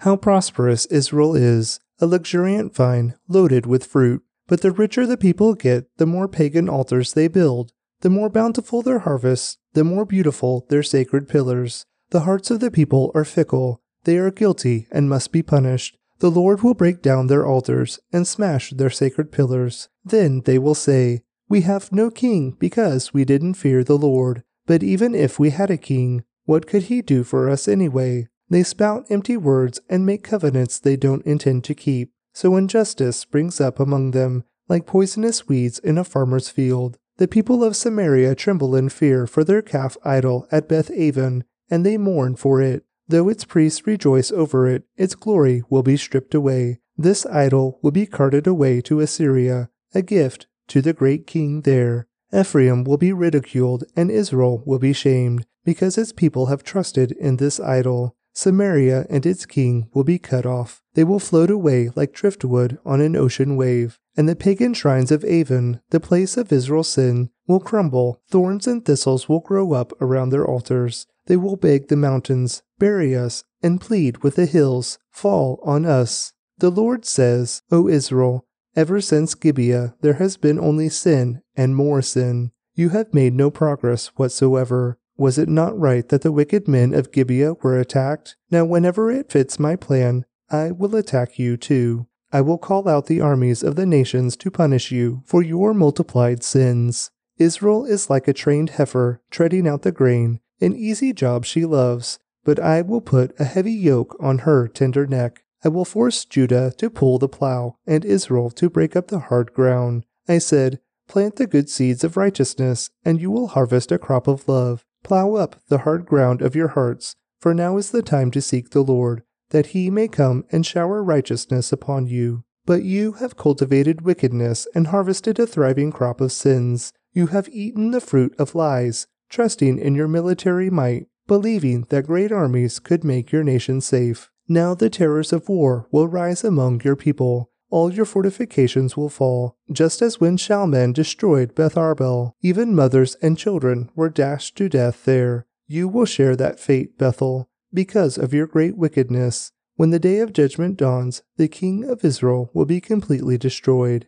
How 0.00 0.16
prosperous 0.16 0.86
Israel 0.86 1.34
is, 1.34 1.80
a 2.00 2.06
luxuriant 2.06 2.74
vine 2.74 3.14
loaded 3.28 3.66
with 3.66 3.84
fruit. 3.84 4.22
But 4.46 4.60
the 4.60 4.70
richer 4.70 5.06
the 5.06 5.16
people 5.16 5.54
get, 5.54 5.86
the 5.96 6.06
more 6.06 6.28
pagan 6.28 6.68
altars 6.68 7.14
they 7.14 7.26
build. 7.26 7.72
The 8.00 8.10
more 8.10 8.28
bountiful 8.28 8.82
their 8.82 9.00
harvests, 9.00 9.58
the 9.72 9.82
more 9.82 10.04
beautiful 10.04 10.66
their 10.68 10.82
sacred 10.82 11.28
pillars. 11.28 11.84
The 12.10 12.20
hearts 12.20 12.50
of 12.50 12.60
the 12.60 12.70
people 12.70 13.10
are 13.14 13.24
fickle. 13.24 13.80
They 14.04 14.18
are 14.18 14.30
guilty 14.30 14.86
and 14.92 15.08
must 15.08 15.32
be 15.32 15.42
punished. 15.42 15.98
The 16.18 16.30
Lord 16.30 16.62
will 16.62 16.74
break 16.74 17.02
down 17.02 17.26
their 17.26 17.46
altars 17.46 17.98
and 18.12 18.26
smash 18.26 18.70
their 18.70 18.90
sacred 18.90 19.30
pillars. 19.30 19.88
Then 20.04 20.42
they 20.42 20.58
will 20.58 20.74
say, 20.74 21.22
We 21.48 21.60
have 21.62 21.92
no 21.92 22.10
king 22.10 22.56
because 22.58 23.12
we 23.12 23.24
didn't 23.24 23.54
fear 23.54 23.84
the 23.84 23.98
Lord. 23.98 24.42
But 24.66 24.82
even 24.82 25.14
if 25.14 25.38
we 25.38 25.50
had 25.50 25.70
a 25.70 25.76
king, 25.76 26.24
what 26.44 26.66
could 26.66 26.84
he 26.84 27.02
do 27.02 27.22
for 27.22 27.50
us 27.50 27.68
anyway? 27.68 28.28
They 28.48 28.62
spout 28.62 29.06
empty 29.10 29.36
words 29.36 29.80
and 29.90 30.06
make 30.06 30.22
covenants 30.22 30.78
they 30.78 30.96
don't 30.96 31.26
intend 31.26 31.64
to 31.64 31.74
keep. 31.74 32.12
So 32.32 32.56
injustice 32.56 33.16
springs 33.18 33.60
up 33.60 33.78
among 33.80 34.12
them, 34.12 34.44
like 34.68 34.86
poisonous 34.86 35.48
weeds 35.48 35.78
in 35.78 35.98
a 35.98 36.04
farmer's 36.04 36.48
field. 36.48 36.98
The 37.18 37.28
people 37.28 37.64
of 37.64 37.76
Samaria 37.76 38.34
tremble 38.34 38.76
in 38.76 38.88
fear 38.88 39.26
for 39.26 39.42
their 39.42 39.62
calf 39.62 39.96
idol 40.04 40.46
at 40.52 40.68
Beth 40.68 40.90
Aven, 40.90 41.44
and 41.70 41.84
they 41.84 41.96
mourn 41.96 42.36
for 42.36 42.60
it. 42.62 42.84
Though 43.08 43.28
its 43.28 43.44
priests 43.44 43.86
rejoice 43.86 44.32
over 44.32 44.66
it, 44.66 44.84
its 44.96 45.14
glory 45.14 45.62
will 45.70 45.82
be 45.82 45.96
stripped 45.96 46.34
away. 46.34 46.80
This 46.96 47.24
idol 47.26 47.78
will 47.82 47.92
be 47.92 48.06
carted 48.06 48.46
away 48.46 48.80
to 48.82 49.00
Assyria, 49.00 49.70
a 49.94 50.02
gift 50.02 50.46
to 50.68 50.82
the 50.82 50.92
great 50.92 51.26
king 51.26 51.62
there. 51.62 52.08
Ephraim 52.34 52.82
will 52.84 52.96
be 52.96 53.12
ridiculed, 53.12 53.84
and 53.94 54.10
Israel 54.10 54.62
will 54.66 54.80
be 54.80 54.92
shamed, 54.92 55.46
because 55.64 55.96
its 55.96 56.12
people 56.12 56.46
have 56.46 56.64
trusted 56.64 57.12
in 57.12 57.36
this 57.36 57.60
idol. 57.60 58.16
Samaria 58.32 59.06
and 59.08 59.24
its 59.24 59.46
king 59.46 59.88
will 59.94 60.04
be 60.04 60.18
cut 60.18 60.44
off. 60.44 60.82
They 60.94 61.04
will 61.04 61.18
float 61.18 61.50
away 61.50 61.90
like 61.94 62.12
driftwood 62.12 62.78
on 62.84 63.00
an 63.00 63.16
ocean 63.16 63.56
wave. 63.56 63.98
And 64.16 64.28
the 64.28 64.36
pagan 64.36 64.74
shrines 64.74 65.10
of 65.10 65.24
Aven, 65.24 65.80
the 65.90 66.00
place 66.00 66.36
of 66.36 66.52
Israel's 66.52 66.88
sin, 66.88 67.30
will 67.46 67.60
crumble. 67.60 68.20
Thorns 68.28 68.66
and 68.66 68.84
thistles 68.84 69.28
will 69.28 69.40
grow 69.40 69.72
up 69.72 69.92
around 70.02 70.30
their 70.30 70.46
altars. 70.46 71.06
They 71.26 71.36
will 71.36 71.56
beg 71.56 71.88
the 71.88 71.96
mountains, 71.96 72.62
bury 72.78 73.14
us, 73.14 73.44
and 73.62 73.80
plead 73.80 74.18
with 74.18 74.36
the 74.36 74.46
hills, 74.46 74.98
fall 75.10 75.60
on 75.64 75.84
us. 75.84 76.32
The 76.58 76.70
Lord 76.70 77.04
says, 77.04 77.62
O 77.70 77.88
Israel, 77.88 78.46
ever 78.74 79.00
since 79.00 79.34
Gibeah 79.34 79.94
there 80.00 80.14
has 80.14 80.36
been 80.36 80.58
only 80.58 80.88
sin 80.88 81.42
and 81.56 81.76
more 81.76 82.02
sin. 82.02 82.52
You 82.74 82.90
have 82.90 83.14
made 83.14 83.34
no 83.34 83.50
progress 83.50 84.08
whatsoever. 84.16 84.98
Was 85.16 85.38
it 85.38 85.48
not 85.48 85.78
right 85.78 86.06
that 86.10 86.20
the 86.20 86.32
wicked 86.32 86.68
men 86.68 86.92
of 86.92 87.10
Gibeah 87.10 87.54
were 87.62 87.78
attacked? 87.78 88.36
Now, 88.50 88.64
whenever 88.64 89.10
it 89.10 89.32
fits 89.32 89.58
my 89.58 89.76
plan, 89.76 90.26
I 90.50 90.70
will 90.70 90.94
attack 90.94 91.38
you 91.38 91.56
too. 91.56 92.06
I 92.32 92.42
will 92.42 92.58
call 92.58 92.86
out 92.88 93.06
the 93.06 93.20
armies 93.20 93.62
of 93.62 93.76
the 93.76 93.86
nations 93.86 94.36
to 94.36 94.50
punish 94.50 94.92
you 94.92 95.22
for 95.24 95.42
your 95.42 95.72
multiplied 95.72 96.42
sins. 96.42 97.10
Israel 97.38 97.84
is 97.84 98.10
like 98.10 98.28
a 98.28 98.34
trained 98.34 98.70
heifer 98.70 99.22
treading 99.30 99.66
out 99.66 99.82
the 99.82 99.92
grain, 99.92 100.40
an 100.60 100.74
easy 100.74 101.12
job 101.12 101.44
she 101.44 101.64
loves, 101.64 102.18
but 102.44 102.58
I 102.58 102.82
will 102.82 103.00
put 103.00 103.38
a 103.38 103.44
heavy 103.44 103.72
yoke 103.72 104.16
on 104.20 104.38
her 104.38 104.68
tender 104.68 105.06
neck. 105.06 105.44
I 105.64 105.68
will 105.68 105.84
force 105.84 106.24
Judah 106.24 106.72
to 106.78 106.90
pull 106.90 107.18
the 107.18 107.28
plow, 107.28 107.76
and 107.86 108.04
Israel 108.04 108.50
to 108.50 108.70
break 108.70 108.94
up 108.94 109.08
the 109.08 109.18
hard 109.18 109.52
ground. 109.52 110.04
I 110.28 110.38
said, 110.38 110.80
Plant 111.08 111.36
the 111.36 111.46
good 111.46 111.68
seeds 111.68 112.04
of 112.04 112.16
righteousness, 112.16 112.90
and 113.04 113.20
you 113.20 113.30
will 113.30 113.48
harvest 113.48 113.92
a 113.92 113.98
crop 113.98 114.26
of 114.26 114.48
love. 114.48 114.84
Plow 115.02 115.34
up 115.34 115.60
the 115.68 115.78
hard 115.78 116.06
ground 116.06 116.42
of 116.42 116.56
your 116.56 116.68
hearts, 116.68 117.14
for 117.40 117.54
now 117.54 117.76
is 117.76 117.90
the 117.90 118.02
time 118.02 118.30
to 118.32 118.42
seek 118.42 118.70
the 118.70 118.82
Lord 118.82 119.22
that 119.50 119.66
he 119.66 119.90
may 119.90 120.08
come 120.08 120.44
and 120.50 120.66
shower 120.66 121.02
righteousness 121.02 121.72
upon 121.72 122.06
you. 122.06 122.44
But 122.64 122.82
you 122.82 123.12
have 123.12 123.36
cultivated 123.36 124.02
wickedness 124.02 124.66
and 124.74 124.88
harvested 124.88 125.38
a 125.38 125.46
thriving 125.46 125.92
crop 125.92 126.20
of 126.20 126.32
sins. 126.32 126.92
You 127.12 127.28
have 127.28 127.48
eaten 127.48 127.92
the 127.92 128.00
fruit 128.00 128.34
of 128.38 128.56
lies, 128.56 129.06
trusting 129.28 129.78
in 129.78 129.94
your 129.94 130.08
military 130.08 130.70
might, 130.70 131.06
believing 131.26 131.86
that 131.90 132.06
great 132.06 132.32
armies 132.32 132.78
could 132.78 133.04
make 133.04 133.32
your 133.32 133.42
nation 133.42 133.80
safe. 133.80 134.30
Now 134.48 134.74
the 134.74 134.90
terrors 134.90 135.32
of 135.32 135.48
war 135.48 135.88
will 135.90 136.08
rise 136.08 136.44
among 136.44 136.82
your 136.82 136.96
people. 136.96 137.50
All 137.68 137.92
your 137.92 138.04
fortifications 138.04 138.96
will 138.96 139.08
fall, 139.08 139.56
just 139.72 140.00
as 140.00 140.20
when 140.20 140.36
Shalman 140.36 140.92
destroyed 140.92 141.54
Beth 141.54 141.74
Arbel. 141.74 142.32
Even 142.40 142.74
mothers 142.74 143.16
and 143.20 143.36
children 143.36 143.90
were 143.96 144.08
dashed 144.08 144.56
to 144.56 144.68
death 144.68 145.04
there. 145.04 145.46
You 145.66 145.88
will 145.88 146.06
share 146.06 146.36
that 146.36 146.60
fate, 146.60 146.96
Bethel 146.96 147.48
because 147.76 148.16
of 148.16 148.34
your 148.34 148.46
great 148.46 148.76
wickedness. 148.76 149.52
When 149.76 149.90
the 149.90 149.98
day 149.98 150.20
of 150.20 150.32
judgment 150.32 150.78
dawns, 150.78 151.22
the 151.36 151.46
king 151.46 151.84
of 151.84 152.04
Israel 152.04 152.50
will 152.54 152.64
be 152.64 152.80
completely 152.80 153.36
destroyed. 153.36 154.06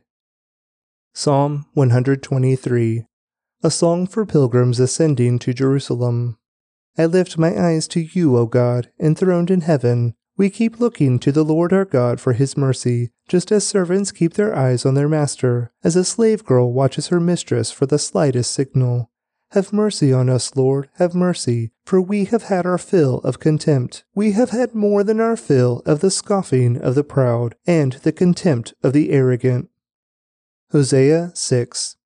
Psalm 1.12 1.66
123 1.74 3.04
A 3.60 3.72
song 3.72 4.06
for 4.06 4.24
pilgrims 4.24 4.78
ascending 4.78 5.40
to 5.40 5.52
Jerusalem. 5.52 6.38
I 6.96 7.06
lift 7.06 7.38
my 7.38 7.60
eyes 7.60 7.88
to 7.88 8.00
you, 8.00 8.36
O 8.36 8.46
God, 8.46 8.90
enthroned 9.00 9.50
in 9.50 9.62
heaven. 9.62 10.14
We 10.36 10.48
keep 10.48 10.78
looking 10.78 11.18
to 11.18 11.32
the 11.32 11.44
Lord 11.44 11.72
our 11.72 11.84
God 11.84 12.20
for 12.20 12.34
his 12.34 12.56
mercy, 12.56 13.10
just 13.26 13.50
as 13.50 13.66
servants 13.66 14.12
keep 14.12 14.34
their 14.34 14.54
eyes 14.54 14.86
on 14.86 14.94
their 14.94 15.08
master, 15.08 15.72
as 15.82 15.96
a 15.96 16.04
slave 16.04 16.44
girl 16.44 16.72
watches 16.72 17.08
her 17.08 17.18
mistress 17.18 17.72
for 17.72 17.84
the 17.84 17.98
slightest 17.98 18.52
signal. 18.54 19.10
Have 19.50 19.72
mercy 19.72 20.12
on 20.12 20.28
us, 20.28 20.54
Lord, 20.54 20.88
have 20.94 21.16
mercy, 21.16 21.72
for 21.84 22.00
we 22.00 22.26
have 22.26 22.44
had 22.44 22.64
our 22.64 22.78
fill 22.78 23.18
of 23.18 23.40
contempt. 23.40 24.04
We 24.14 24.32
have 24.32 24.50
had 24.50 24.72
more 24.72 25.02
than 25.02 25.18
our 25.18 25.36
fill 25.36 25.82
of 25.84 25.98
the 25.98 26.12
scoffing 26.12 26.76
of 26.76 26.94
the 26.94 27.02
proud 27.02 27.56
and 27.66 27.94
the 27.94 28.12
contempt 28.12 28.74
of 28.84 28.92
the 28.92 29.10
arrogant. 29.10 29.68
Hosea 30.70 31.32
6 31.34 31.96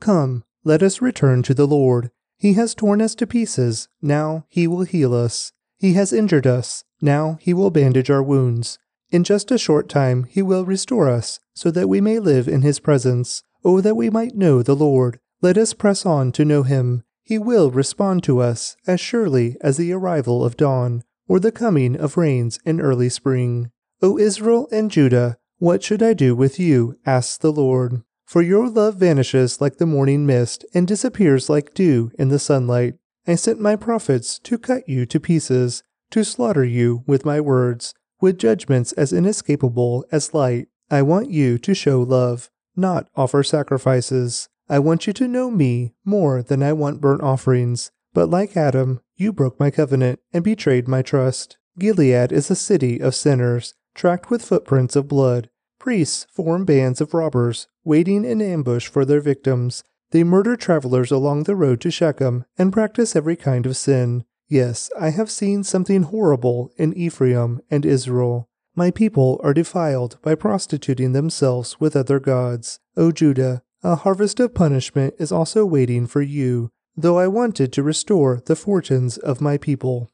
Come, 0.00 0.44
let 0.68 0.82
us 0.82 1.00
return 1.00 1.42
to 1.42 1.54
the 1.54 1.66
Lord. 1.66 2.10
He 2.36 2.52
has 2.52 2.74
torn 2.74 3.00
us 3.00 3.14
to 3.14 3.26
pieces, 3.26 3.88
now 4.02 4.44
he 4.50 4.66
will 4.66 4.82
heal 4.82 5.14
us. 5.14 5.50
He 5.78 5.94
has 5.94 6.12
injured 6.12 6.46
us, 6.46 6.84
now 7.00 7.38
he 7.40 7.54
will 7.54 7.70
bandage 7.70 8.10
our 8.10 8.22
wounds. 8.22 8.78
In 9.10 9.24
just 9.24 9.50
a 9.50 9.56
short 9.56 9.88
time 9.88 10.24
he 10.24 10.42
will 10.42 10.66
restore 10.66 11.08
us, 11.08 11.40
so 11.54 11.70
that 11.70 11.88
we 11.88 12.02
may 12.02 12.18
live 12.18 12.46
in 12.46 12.60
his 12.60 12.80
presence. 12.80 13.42
Oh, 13.64 13.80
that 13.80 13.96
we 13.96 14.10
might 14.10 14.36
know 14.36 14.62
the 14.62 14.76
Lord. 14.76 15.20
Let 15.40 15.56
us 15.56 15.72
press 15.72 16.04
on 16.04 16.32
to 16.32 16.44
know 16.44 16.64
him. 16.64 17.02
He 17.22 17.38
will 17.38 17.70
respond 17.70 18.22
to 18.24 18.40
us 18.40 18.76
as 18.86 19.00
surely 19.00 19.56
as 19.62 19.78
the 19.78 19.92
arrival 19.92 20.44
of 20.44 20.58
dawn 20.58 21.02
or 21.26 21.40
the 21.40 21.50
coming 21.50 21.96
of 21.96 22.18
rains 22.18 22.58
in 22.66 22.78
early 22.78 23.08
spring. 23.08 23.70
O 24.02 24.18
Israel 24.18 24.68
and 24.70 24.90
Judah, 24.90 25.38
what 25.56 25.82
should 25.82 26.02
I 26.02 26.12
do 26.12 26.36
with 26.36 26.60
you? 26.60 26.98
asks 27.06 27.38
the 27.38 27.52
Lord. 27.52 28.02
For 28.28 28.42
your 28.42 28.68
love 28.68 28.96
vanishes 28.96 29.58
like 29.58 29.78
the 29.78 29.86
morning 29.86 30.26
mist 30.26 30.66
and 30.74 30.86
disappears 30.86 31.48
like 31.48 31.72
dew 31.72 32.12
in 32.18 32.28
the 32.28 32.38
sunlight. 32.38 32.96
I 33.26 33.36
sent 33.36 33.58
my 33.58 33.74
prophets 33.74 34.38
to 34.40 34.58
cut 34.58 34.86
you 34.86 35.06
to 35.06 35.18
pieces, 35.18 35.82
to 36.10 36.22
slaughter 36.26 36.62
you 36.62 37.04
with 37.06 37.24
my 37.24 37.40
words, 37.40 37.94
with 38.20 38.36
judgments 38.36 38.92
as 38.92 39.14
inescapable 39.14 40.04
as 40.12 40.34
light. 40.34 40.68
I 40.90 41.00
want 41.00 41.30
you 41.30 41.56
to 41.56 41.74
show 41.74 42.02
love, 42.02 42.50
not 42.76 43.08
offer 43.16 43.42
sacrifices. 43.42 44.50
I 44.68 44.78
want 44.78 45.06
you 45.06 45.14
to 45.14 45.26
know 45.26 45.50
me 45.50 45.94
more 46.04 46.42
than 46.42 46.62
I 46.62 46.74
want 46.74 47.00
burnt 47.00 47.22
offerings. 47.22 47.92
But 48.12 48.28
like 48.28 48.58
Adam, 48.58 49.00
you 49.16 49.32
broke 49.32 49.58
my 49.58 49.70
covenant 49.70 50.20
and 50.34 50.44
betrayed 50.44 50.86
my 50.86 51.00
trust. 51.00 51.56
Gilead 51.78 52.30
is 52.32 52.50
a 52.50 52.54
city 52.54 53.00
of 53.00 53.14
sinners, 53.14 53.72
tracked 53.94 54.28
with 54.28 54.44
footprints 54.44 54.96
of 54.96 55.08
blood. 55.08 55.48
Priests 55.78 56.26
form 56.32 56.64
bands 56.64 57.00
of 57.00 57.14
robbers, 57.14 57.68
waiting 57.84 58.24
in 58.24 58.42
ambush 58.42 58.88
for 58.88 59.04
their 59.04 59.20
victims. 59.20 59.84
They 60.10 60.24
murder 60.24 60.56
travelers 60.56 61.10
along 61.10 61.44
the 61.44 61.56
road 61.56 61.80
to 61.82 61.90
Shechem 61.90 62.44
and 62.56 62.72
practice 62.72 63.14
every 63.14 63.36
kind 63.36 63.66
of 63.66 63.76
sin. 63.76 64.24
Yes, 64.48 64.90
I 64.98 65.10
have 65.10 65.30
seen 65.30 65.62
something 65.62 66.04
horrible 66.04 66.72
in 66.76 66.94
Ephraim 66.94 67.60
and 67.70 67.84
Israel. 67.84 68.48
My 68.74 68.90
people 68.90 69.40
are 69.44 69.52
defiled 69.52 70.18
by 70.22 70.34
prostituting 70.34 71.12
themselves 71.12 71.78
with 71.78 71.94
other 71.94 72.18
gods. 72.18 72.80
O 72.96 73.12
Judah, 73.12 73.62
a 73.82 73.96
harvest 73.96 74.40
of 74.40 74.54
punishment 74.54 75.14
is 75.18 75.30
also 75.30 75.64
waiting 75.64 76.06
for 76.06 76.22
you, 76.22 76.70
though 76.96 77.18
I 77.18 77.28
wanted 77.28 77.72
to 77.74 77.82
restore 77.82 78.42
the 78.46 78.56
fortunes 78.56 79.18
of 79.18 79.40
my 79.40 79.58
people. 79.58 80.10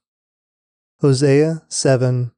Hosea 1.00 1.62
7 1.68 2.32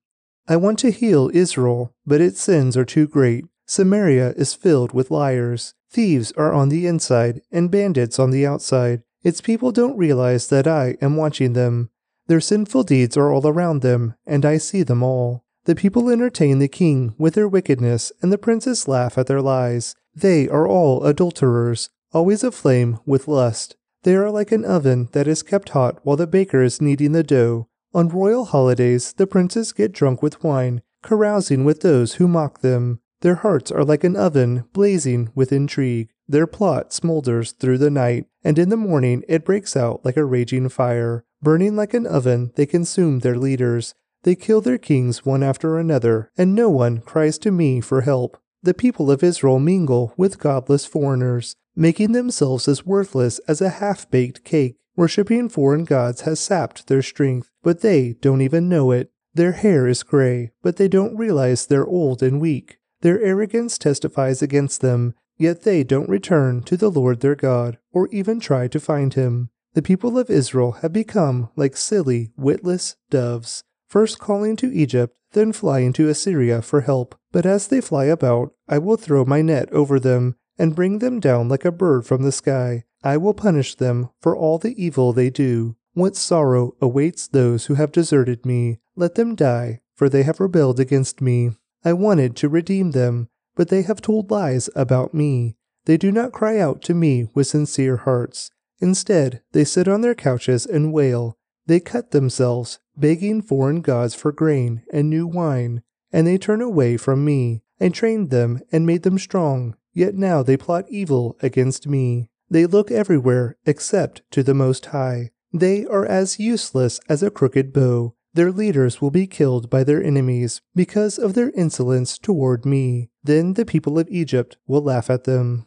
I 0.49 0.57
want 0.57 0.79
to 0.81 0.91
heal 0.91 1.31
Israel, 1.35 1.93
but 2.07 2.21
its 2.21 2.41
sins 2.41 2.77
are 2.77 2.85
too 2.85 3.09
great. 3.09 3.47
Samaria 3.67 4.31
is 4.37 4.55
filled 4.55 4.93
with 4.93 5.11
liars. 5.11 5.75
Thieves 5.91 6.31
are 6.33 6.53
on 6.53 6.69
the 6.69 6.87
inside 6.87 7.43
and 7.51 7.71
bandits 7.71 8.19
on 8.19 8.31
the 8.31 8.47
outside. 8.47 9.03
Its 9.25 9.41
people 9.41 9.73
don't 9.73 9.99
realize 9.99 10.49
that 10.49 10.69
I 10.69 10.97
am 11.03 11.17
watching 11.17 11.55
them. 11.55 11.91
Their 12.29 12.41
sinful 12.41 12.85
deeds 12.85 13.17
are 13.17 13.33
all 13.33 13.47
around 13.47 13.83
them, 13.83 14.15
and 14.25 14.45
I 14.45 14.59
see 14.59 14.85
them 14.85 15.03
all. 15.03 15.45
The 15.65 15.75
people 15.75 16.11
entertain 16.11 16.61
the 16.61 16.69
king 16.69 17.15
with 17.19 17.35
their 17.35 17.49
wickedness, 17.49 18.13
and 18.23 18.33
the 18.33 18.39
princes 18.39 18.87
laugh 18.87 19.19
at 19.19 19.27
their 19.27 19.43
lies. 19.43 19.97
They 20.15 20.49
are 20.49 20.69
all 20.69 21.05
adulterers, 21.05 21.91
always 22.13 22.45
aflame 22.45 23.01
with 23.05 23.27
lust. 23.27 23.77
They 24.05 24.15
are 24.15 24.31
like 24.31 24.53
an 24.53 24.65
oven 24.65 25.09
that 25.11 25.27
is 25.27 25.43
kept 25.43 25.71
hot 25.71 25.99
while 26.05 26.17
the 26.17 26.29
baker 26.29 26.63
is 26.63 26.81
kneading 26.81 27.13
the 27.13 27.25
dough. 27.25 27.69
On 27.97 28.09
royal 28.09 28.45
holidays, 28.45 29.15
the 29.15 29.27
princes 29.27 29.73
get 29.73 29.91
drunk 29.91 30.23
with 30.23 30.45
wine, 30.45 30.83
carousing 31.03 31.65
with 31.65 31.81
those 31.81 32.17
who 32.17 32.29
mock 32.29 32.61
them. 32.61 33.01
Their 33.23 33.37
hearts 33.37 33.73
are 33.73 33.87
like 33.87 34.05
an 34.05 34.17
oven 34.17 34.65
blazing 34.75 35.31
with 35.35 35.51
intrigue. 35.51 36.11
Their 36.29 36.47
plot 36.47 36.91
smolders 36.91 37.57
through 37.59 37.79
the 37.79 37.89
night, 37.89 38.27
and 38.45 38.59
in 38.59 38.69
the 38.69 38.77
morning 38.77 39.25
it 39.29 39.47
breaks 39.47 39.75
out 39.75 40.05
like 40.05 40.19
a 40.19 40.27
raging 40.27 40.69
fire. 40.69 41.25
Burning 41.41 41.75
like 41.75 41.95
an 41.95 42.07
oven, 42.07 42.53
they 42.57 42.67
consume 42.67 43.21
their 43.21 43.39
leaders. 43.39 43.95
They 44.25 44.35
kill 44.35 44.61
their 44.61 44.77
kings 44.77 45.25
one 45.25 45.43
after 45.43 45.79
another, 45.79 46.31
and 46.37 46.55
no 46.55 46.69
one 46.69 47.01
cries 47.01 47.39
to 47.39 47.51
me 47.51 47.81
for 47.81 48.03
help 48.03 48.37
the 48.63 48.75
people 48.75 49.11
of 49.11 49.23
Israel 49.23 49.59
mingle 49.59 50.13
with 50.19 50.39
godless 50.39 50.85
foreigners, 50.85 51.57
making 51.75 52.13
themselves 52.13 52.69
as 52.69 52.85
worthless 52.85 53.39
as 53.49 53.63
a 53.63 53.71
half 53.71 54.11
baked 54.11 54.45
cake. 54.45 54.77
Worshipping 54.97 55.51
foreign 55.51 55.85
gods 55.85 56.23
has 56.23 56.41
sapped 56.41 56.87
their 56.87 57.03
strength, 57.03 57.51
but 57.63 57.83
they 57.83 58.15
don't 58.23 58.41
even 58.41 58.69
know 58.69 58.93
it. 58.93 59.13
Their 59.35 59.53
hair 59.53 59.87
is 59.87 60.03
gray, 60.03 60.53
but 60.63 60.77
they 60.77 60.89
don't 60.89 61.17
realize 61.17 61.67
they're 61.67 61.87
old 61.87 62.23
and 62.23 62.41
weak. 62.41 62.79
Their 63.03 63.21
arrogance 63.21 63.77
testifies 63.77 64.41
against 64.41 64.81
them, 64.81 65.15
yet 65.37 65.63
they 65.63 65.85
don't 65.85 66.09
return 66.09 66.63
to 66.63 66.79
the 66.79 66.91
Lord 66.91 67.21
their 67.21 67.35
God, 67.35 67.77
or 67.93 68.09
even 68.09 68.41
try 68.41 68.69
to 68.69 68.81
find 68.81 69.13
him. 69.13 69.51
The 69.75 69.83
people 69.83 70.19
of 70.19 70.31
Israel 70.31 70.73
have 70.81 70.95
become 70.95 71.51
like 71.55 71.77
silly, 71.77 72.33
witless 72.39 72.97
doves, 73.11 73.63
first 73.87 74.19
calling 74.19 74.57
to 74.57 74.73
Egypt, 74.73 75.15
then 75.33 75.53
flying 75.53 75.93
to 75.93 76.09
Assyria 76.09 76.63
for 76.63 76.81
help. 76.81 77.15
But 77.33 77.45
as 77.45 77.69
they 77.69 77.83
fly 77.83 78.07
about, 78.07 78.55
I 78.67 78.79
will 78.79 78.97
throw 78.97 79.27
my 79.27 79.43
net 79.43 79.71
over 79.73 80.01
them, 80.01 80.37
and 80.59 80.75
bring 80.75 81.01
them 81.01 81.21
down 81.21 81.51
like 81.51 81.67
a 81.67 81.71
bird 81.73 82.07
from 82.07 82.23
the 82.23 82.33
sky. 82.33 82.85
I 83.07 83.17
will 83.19 83.35
punish 83.35 83.77
them 83.77 84.11
for 84.21 84.37
all 84.37 84.59
the 84.59 84.75
evil 84.85 85.13
they 85.13 85.31
do. 85.31 85.77
What 85.95 86.17
sorrow 86.17 86.75
awaits 86.81 87.29
those 87.29 87.67
who 87.67 87.75
have 87.75 87.93
deserted 87.93 88.45
me? 88.45 88.81
Let 88.97 89.15
them 89.15 89.37
die, 89.37 89.81
for 89.95 90.09
they 90.09 90.25
have 90.25 90.41
rebelled 90.41 90.81
against 90.81 91.21
me. 91.21 91.53
I 91.85 91.93
wanted 91.93 92.35
to 92.35 92.49
redeem 92.49 92.91
them, 92.91 93.29
but 93.55 93.69
they 93.69 93.83
have 93.83 94.03
told 94.03 94.33
lies 94.33 94.69
about 94.75 95.15
me. 95.15 95.55
They 95.85 95.97
do 95.97 96.11
not 96.11 96.33
cry 96.33 96.59
out 96.59 96.83
to 96.83 96.95
me 96.95 97.29
with 97.33 97.47
sincere 97.47 97.99
hearts. 97.99 98.51
Instead, 98.81 99.41
they 99.53 99.63
sit 99.63 99.87
on 99.87 100.01
their 100.01 100.17
couches 100.17 100.67
and 100.67 100.93
wail. 100.93 101.39
They 101.67 101.79
cut 101.79 102.11
themselves, 102.11 102.81
begging 102.97 103.41
foreign 103.41 103.83
gods 103.83 104.17
for 104.17 104.33
grain 104.33 104.83
and 104.93 105.09
new 105.09 105.29
wine. 105.29 105.85
and 106.13 106.27
they 106.27 106.39
turn 106.39 106.61
away 106.61 106.97
from 106.97 107.25
me. 107.25 107.63
I 107.81 107.89
trained 107.91 108.31
them 108.31 108.63
and 108.73 108.85
made 108.85 109.05
them 109.05 109.17
strong, 109.17 109.77
yet 109.93 110.17
now 110.17 110.43
they 110.43 110.57
plot 110.57 110.87
evil 110.89 111.37
against 111.41 111.87
me. 111.87 112.31
They 112.49 112.67
look 112.67 112.91
everywhere 112.91 113.57
except 113.67 114.23
to 114.33 114.43
the 114.43 114.55
Most 114.55 114.87
High. 114.87 115.31
They 115.53 115.85
are 115.87 116.07
as 116.07 116.39
useless 116.39 117.01
as 117.09 117.23
a 117.23 117.31
crooked 117.31 117.73
bow. 117.73 118.15
Their 118.35 118.53
leaders 118.53 119.01
will 119.01 119.11
be 119.11 119.27
killed 119.27 119.71
by 119.71 119.83
their 119.83 120.03
enemies 120.03 120.61
because 120.75 121.19
of 121.19 121.35
their 121.35 121.51
insolence 121.51 122.19
toward 122.19 122.67
me. 122.67 123.09
Then 123.25 123.55
the 123.55 123.65
people 123.65 123.99
of 123.99 124.09
Egypt 124.11 124.59
will 124.67 124.83
laugh 124.83 125.09
at 125.09 125.25
them. 125.25 125.67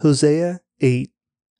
Hosea 0.00 0.60
8 0.80 1.10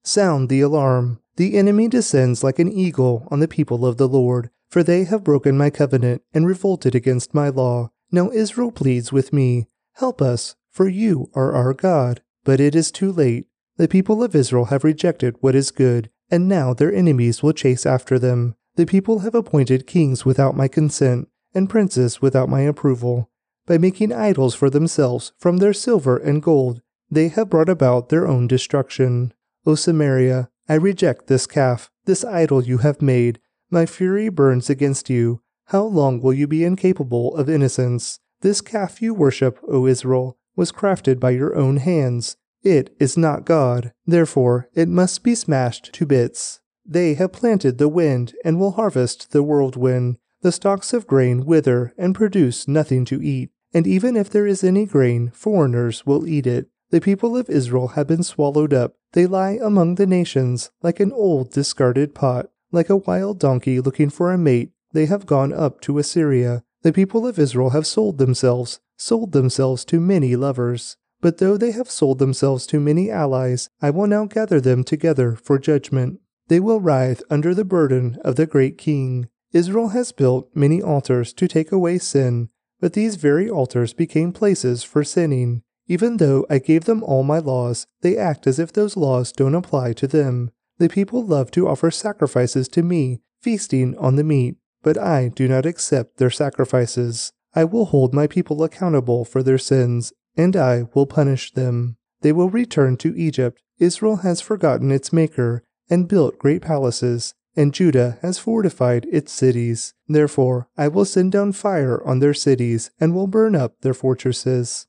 Sound 0.03 0.49
the 0.49 0.61
alarm. 0.61 1.21
The 1.37 1.57
enemy 1.57 1.89
descends 1.89 2.45
like 2.45 2.59
an 2.59 2.71
eagle 2.71 3.27
on 3.31 3.41
the 3.41 3.49
people 3.49 3.87
of 3.87 3.97
the 3.97 4.07
Lord, 4.07 4.51
for 4.69 4.83
they 4.83 5.05
have 5.05 5.25
broken 5.25 5.57
my 5.57 5.71
covenant 5.71 6.23
and 6.35 6.47
revolted 6.47 6.95
against 6.95 7.35
my 7.35 7.49
law. 7.49 7.91
Now 8.13 8.31
Israel 8.31 8.71
pleads 8.71 9.11
with 9.11 9.33
me, 9.33 9.67
Help 9.95 10.21
us, 10.21 10.57
for 10.71 10.87
you 10.89 11.31
are 11.35 11.55
our 11.55 11.73
God. 11.73 12.21
But 12.45 12.61
it 12.61 12.75
is 12.75 12.93
too 12.93 13.11
late. 13.11 13.47
The 13.77 13.89
people 13.89 14.23
of 14.23 14.37
Israel 14.37 14.67
have 14.67 14.85
rejected 14.85 15.37
what 15.41 15.55
is 15.55 15.71
good, 15.71 16.09
and 16.31 16.49
now 16.49 16.75
their 16.75 16.95
enemies 16.95 17.43
will 17.43 17.53
chase 17.53 17.85
after 17.85 18.19
them. 18.19 18.55
The 18.77 18.87
people 18.87 19.21
have 19.21 19.35
appointed 19.35 19.87
kings 19.87 20.25
without 20.25 20.57
my 20.57 20.69
consent, 20.69 21.29
and 21.55 21.69
princes 21.69 22.23
without 22.23 22.49
my 22.49 22.61
approval. 22.61 23.31
By 23.67 23.79
making 23.79 24.13
idols 24.13 24.55
for 24.55 24.71
themselves 24.71 25.33
from 25.39 25.57
their 25.57 25.73
silver 25.73 26.17
and 26.17 26.43
gold, 26.43 26.83
they 27.11 27.29
have 27.29 27.51
brought 27.51 27.69
about 27.69 28.11
their 28.11 28.27
own 28.27 28.47
destruction. 28.47 29.33
O 29.67 29.75
Samaria, 29.75 30.51
I 30.69 30.75
reject 30.75 31.27
this 31.27 31.47
calf, 31.47 31.91
this 32.05 32.25
idol 32.25 32.63
you 32.63 32.79
have 32.79 33.03
made. 33.03 33.41
My 33.71 33.87
fury 33.87 34.29
burns 34.29 34.71
against 34.71 35.11
you. 35.11 35.41
How 35.67 35.83
long 35.83 36.21
will 36.21 36.35
you 36.35 36.47
be 36.47 36.65
incapable 36.65 37.35
of 37.37 37.49
innocence? 37.49 38.21
This 38.41 38.61
calf 38.61 39.01
you 39.01 39.15
worship, 39.15 39.59
O 39.69 39.87
Israel, 39.87 40.37
was 40.55 40.71
crafted 40.71 41.19
by 41.19 41.31
your 41.31 41.57
own 41.57 41.79
hands. 41.79 42.37
It 42.65 42.97
is 42.99 43.19
not 43.19 43.45
God, 43.45 43.93
therefore 44.07 44.71
it 44.75 44.89
must 44.89 45.23
be 45.23 45.35
smashed 45.35 45.93
to 45.93 46.07
bits. 46.07 46.61
They 46.87 47.13
have 47.15 47.33
planted 47.33 47.77
the 47.77 47.89
wind 47.89 48.35
and 48.43 48.59
will 48.59 48.73
harvest 48.73 49.33
the 49.33 49.43
whirlwind. 49.43 50.17
The 50.41 50.51
stalks 50.51 50.95
of 50.95 51.07
grain 51.07 51.45
wither 51.45 51.93
and 51.99 52.15
produce 52.15 52.67
nothing 52.67 53.05
to 53.07 53.23
eat, 53.23 53.51
and 53.75 53.87
even 53.87 54.17
if 54.17 54.31
there 54.31 54.47
is 54.47 54.65
any 54.65 54.87
grain, 54.87 55.31
foreigners 55.35 56.07
will 56.07 56.27
eat 56.27 56.47
it. 56.47 56.69
The 56.91 57.01
people 57.01 57.37
of 57.37 57.51
Israel 57.51 57.89
have 57.89 58.07
been 58.07 58.23
swallowed 58.23 58.73
up. 58.73 58.97
They 59.13 59.27
lie 59.27 59.59
among 59.63 59.95
the 59.97 60.07
nations 60.07 60.71
like 60.83 61.01
an 61.01 61.13
old 61.13 61.51
discarded 61.51 62.15
pot, 62.15 62.51
like 62.73 62.89
a 62.89 62.97
wild 62.97 63.39
donkey 63.39 63.81
looking 63.81 64.11
for 64.11 64.33
a 64.33 64.39
mate. 64.39 64.71
They 64.93 65.07
have 65.07 65.27
gone 65.27 65.53
up 65.53 65.81
to 65.83 65.99
Assyria. 65.99 66.65
The 66.83 66.93
people 66.93 67.27
of 67.27 67.39
Israel 67.39 67.71
have 67.71 67.87
sold 67.87 68.19
themselves, 68.19 68.81
sold 68.97 69.33
themselves 69.33 69.85
to 69.87 70.01
many 70.01 70.37
lovers. 70.37 70.97
But 71.25 71.39
though 71.39 71.57
they 71.57 71.71
have 71.71 71.91
sold 71.91 72.19
themselves 72.19 72.67
to 72.67 72.79
many 72.79 73.11
allies, 73.11 73.71
I 73.81 73.89
will 73.89 74.07
now 74.07 74.27
gather 74.27 74.61
them 74.61 74.85
together 74.85 75.37
for 75.37 75.59
judgment. 75.59 76.21
They 76.49 76.61
will 76.61 76.83
writhe 76.83 77.23
under 77.31 77.55
the 77.55 77.65
burden 77.65 78.19
of 78.23 78.37
the 78.37 78.45
great 78.45 78.77
king. 78.77 79.31
Israel 79.51 79.89
has 79.89 80.13
built 80.13 80.51
many 80.55 80.83
altars 80.83 81.33
to 81.33 81.49
take 81.49 81.73
away 81.73 81.97
sin, 81.97 82.51
but 82.79 82.93
these 82.93 83.17
very 83.17 83.49
altars 83.49 83.95
became 83.95 84.33
places 84.33 84.83
for 84.83 85.03
sinning. 85.03 85.63
Even 85.87 86.19
though 86.19 86.45
I 86.51 86.59
gave 86.59 86.85
them 86.85 87.03
all 87.03 87.23
my 87.23 87.39
laws, 87.39 87.87
they 88.03 88.19
act 88.19 88.47
as 88.47 88.59
if 88.59 88.71
those 88.71 88.95
laws 88.95 89.33
don't 89.33 89.55
apply 89.55 89.95
to 89.95 90.07
them. 90.07 90.51
The 90.77 90.91
people 90.91 91.25
love 91.25 91.51
to 91.53 91.67
offer 91.67 91.91
sacrifices 91.91 92.69
to 92.69 92.83
me, 92.83 93.23
feasting 93.41 93.97
on 93.97 94.17
the 94.17 94.25
meat, 94.25 94.57
but 94.83 94.99
I 94.99 95.29
do 95.29 95.49
not 95.49 95.65
accept 95.65 96.19
their 96.19 96.29
sacrifices. 96.29 97.33
I 97.55 97.65
will 97.65 97.87
hold 97.87 98.13
my 98.13 98.27
people 98.27 98.63
accountable 98.63 99.25
for 99.25 99.43
their 99.43 99.57
sins, 99.57 100.13
and 100.37 100.57
I 100.57 100.87
will 100.95 101.07
punish 101.07 101.53
them. 101.53 101.97
They 102.23 102.33
will 102.33 102.51
return 102.51 102.97
to 102.99 103.17
Egypt. 103.17 103.61
Israel 103.79 104.17
has 104.17 104.41
forgotten 104.41 104.91
its 104.91 105.13
Maker 105.13 105.63
and 105.91 106.09
built 106.09 106.39
great 106.39 106.63
palaces, 106.63 107.35
and 107.57 107.75
Judah 107.75 108.19
has 108.23 108.39
fortified 108.39 109.07
its 109.11 109.33
cities. 109.33 109.95
Therefore, 110.09 110.69
I 110.77 110.89
will 110.89 111.05
send 111.05 111.33
down 111.33 111.53
fire 111.53 112.03
on 112.07 112.19
their 112.19 112.35
cities 112.35 112.91
and 113.01 113.15
will 113.15 113.27
burn 113.27 113.55
up 113.55 113.81
their 113.81 113.95
fortresses. 113.95 114.87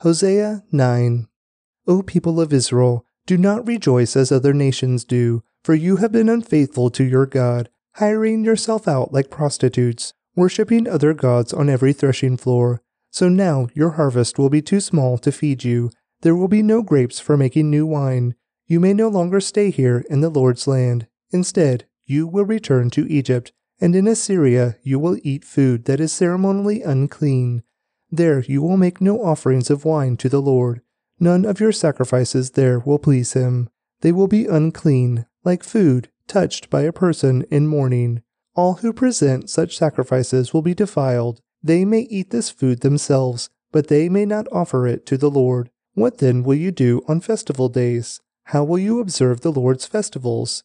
Hosea 0.00 0.64
9 0.70 1.28
O 1.88 2.02
people 2.02 2.38
of 2.40 2.52
Israel, 2.52 3.06
do 3.26 3.38
not 3.38 3.66
rejoice 3.66 4.14
as 4.14 4.30
other 4.30 4.52
nations 4.52 5.04
do, 5.04 5.42
for 5.64 5.74
you 5.74 5.96
have 5.96 6.12
been 6.12 6.28
unfaithful 6.28 6.90
to 6.90 7.02
your 7.02 7.26
God, 7.26 7.70
hiring 7.94 8.44
yourself 8.44 8.86
out 8.86 9.12
like 9.12 9.30
prostitutes, 9.30 10.12
worshipping 10.36 10.86
other 10.86 11.14
gods 11.14 11.52
on 11.52 11.68
every 11.68 11.92
threshing 11.92 12.36
floor. 12.36 12.82
So 13.10 13.28
now 13.28 13.68
your 13.74 13.90
harvest 13.90 14.38
will 14.38 14.50
be 14.50 14.62
too 14.62 14.80
small 14.80 15.18
to 15.18 15.32
feed 15.32 15.64
you. 15.64 15.90
There 16.20 16.34
will 16.34 16.48
be 16.48 16.62
no 16.62 16.82
grapes 16.82 17.20
for 17.20 17.36
making 17.36 17.70
new 17.70 17.86
wine. 17.86 18.34
You 18.66 18.80
may 18.80 18.92
no 18.92 19.08
longer 19.08 19.40
stay 19.40 19.70
here 19.70 20.04
in 20.10 20.20
the 20.20 20.28
Lord's 20.28 20.66
land. 20.66 21.06
Instead, 21.30 21.86
you 22.04 22.26
will 22.26 22.44
return 22.44 22.90
to 22.90 23.10
Egypt, 23.10 23.52
and 23.80 23.94
in 23.94 24.06
Assyria 24.06 24.76
you 24.82 24.98
will 24.98 25.18
eat 25.22 25.44
food 25.44 25.84
that 25.84 26.00
is 26.00 26.12
ceremonially 26.12 26.82
unclean. 26.82 27.62
There 28.10 28.40
you 28.40 28.62
will 28.62 28.76
make 28.76 29.00
no 29.00 29.22
offerings 29.22 29.70
of 29.70 29.84
wine 29.84 30.16
to 30.18 30.28
the 30.28 30.42
Lord. 30.42 30.80
None 31.20 31.44
of 31.44 31.60
your 31.60 31.72
sacrifices 31.72 32.52
there 32.52 32.78
will 32.78 32.98
please 32.98 33.32
him. 33.32 33.68
They 34.00 34.12
will 34.12 34.28
be 34.28 34.46
unclean, 34.46 35.26
like 35.44 35.62
food 35.62 36.10
touched 36.26 36.70
by 36.70 36.82
a 36.82 36.92
person 36.92 37.44
in 37.50 37.66
mourning. 37.66 38.22
All 38.54 38.74
who 38.74 38.92
present 38.92 39.50
such 39.50 39.76
sacrifices 39.76 40.52
will 40.52 40.62
be 40.62 40.74
defiled. 40.74 41.40
They 41.62 41.84
may 41.84 42.00
eat 42.02 42.30
this 42.30 42.50
food 42.50 42.80
themselves, 42.80 43.50
but 43.72 43.88
they 43.88 44.08
may 44.08 44.24
not 44.24 44.46
offer 44.52 44.86
it 44.86 45.04
to 45.06 45.16
the 45.16 45.30
Lord. 45.30 45.70
What 45.94 46.18
then 46.18 46.42
will 46.42 46.54
you 46.54 46.70
do 46.70 47.02
on 47.08 47.20
festival 47.20 47.68
days? 47.68 48.20
How 48.44 48.64
will 48.64 48.78
you 48.78 49.00
observe 49.00 49.40
the 49.40 49.52
Lord's 49.52 49.84
festivals? 49.84 50.64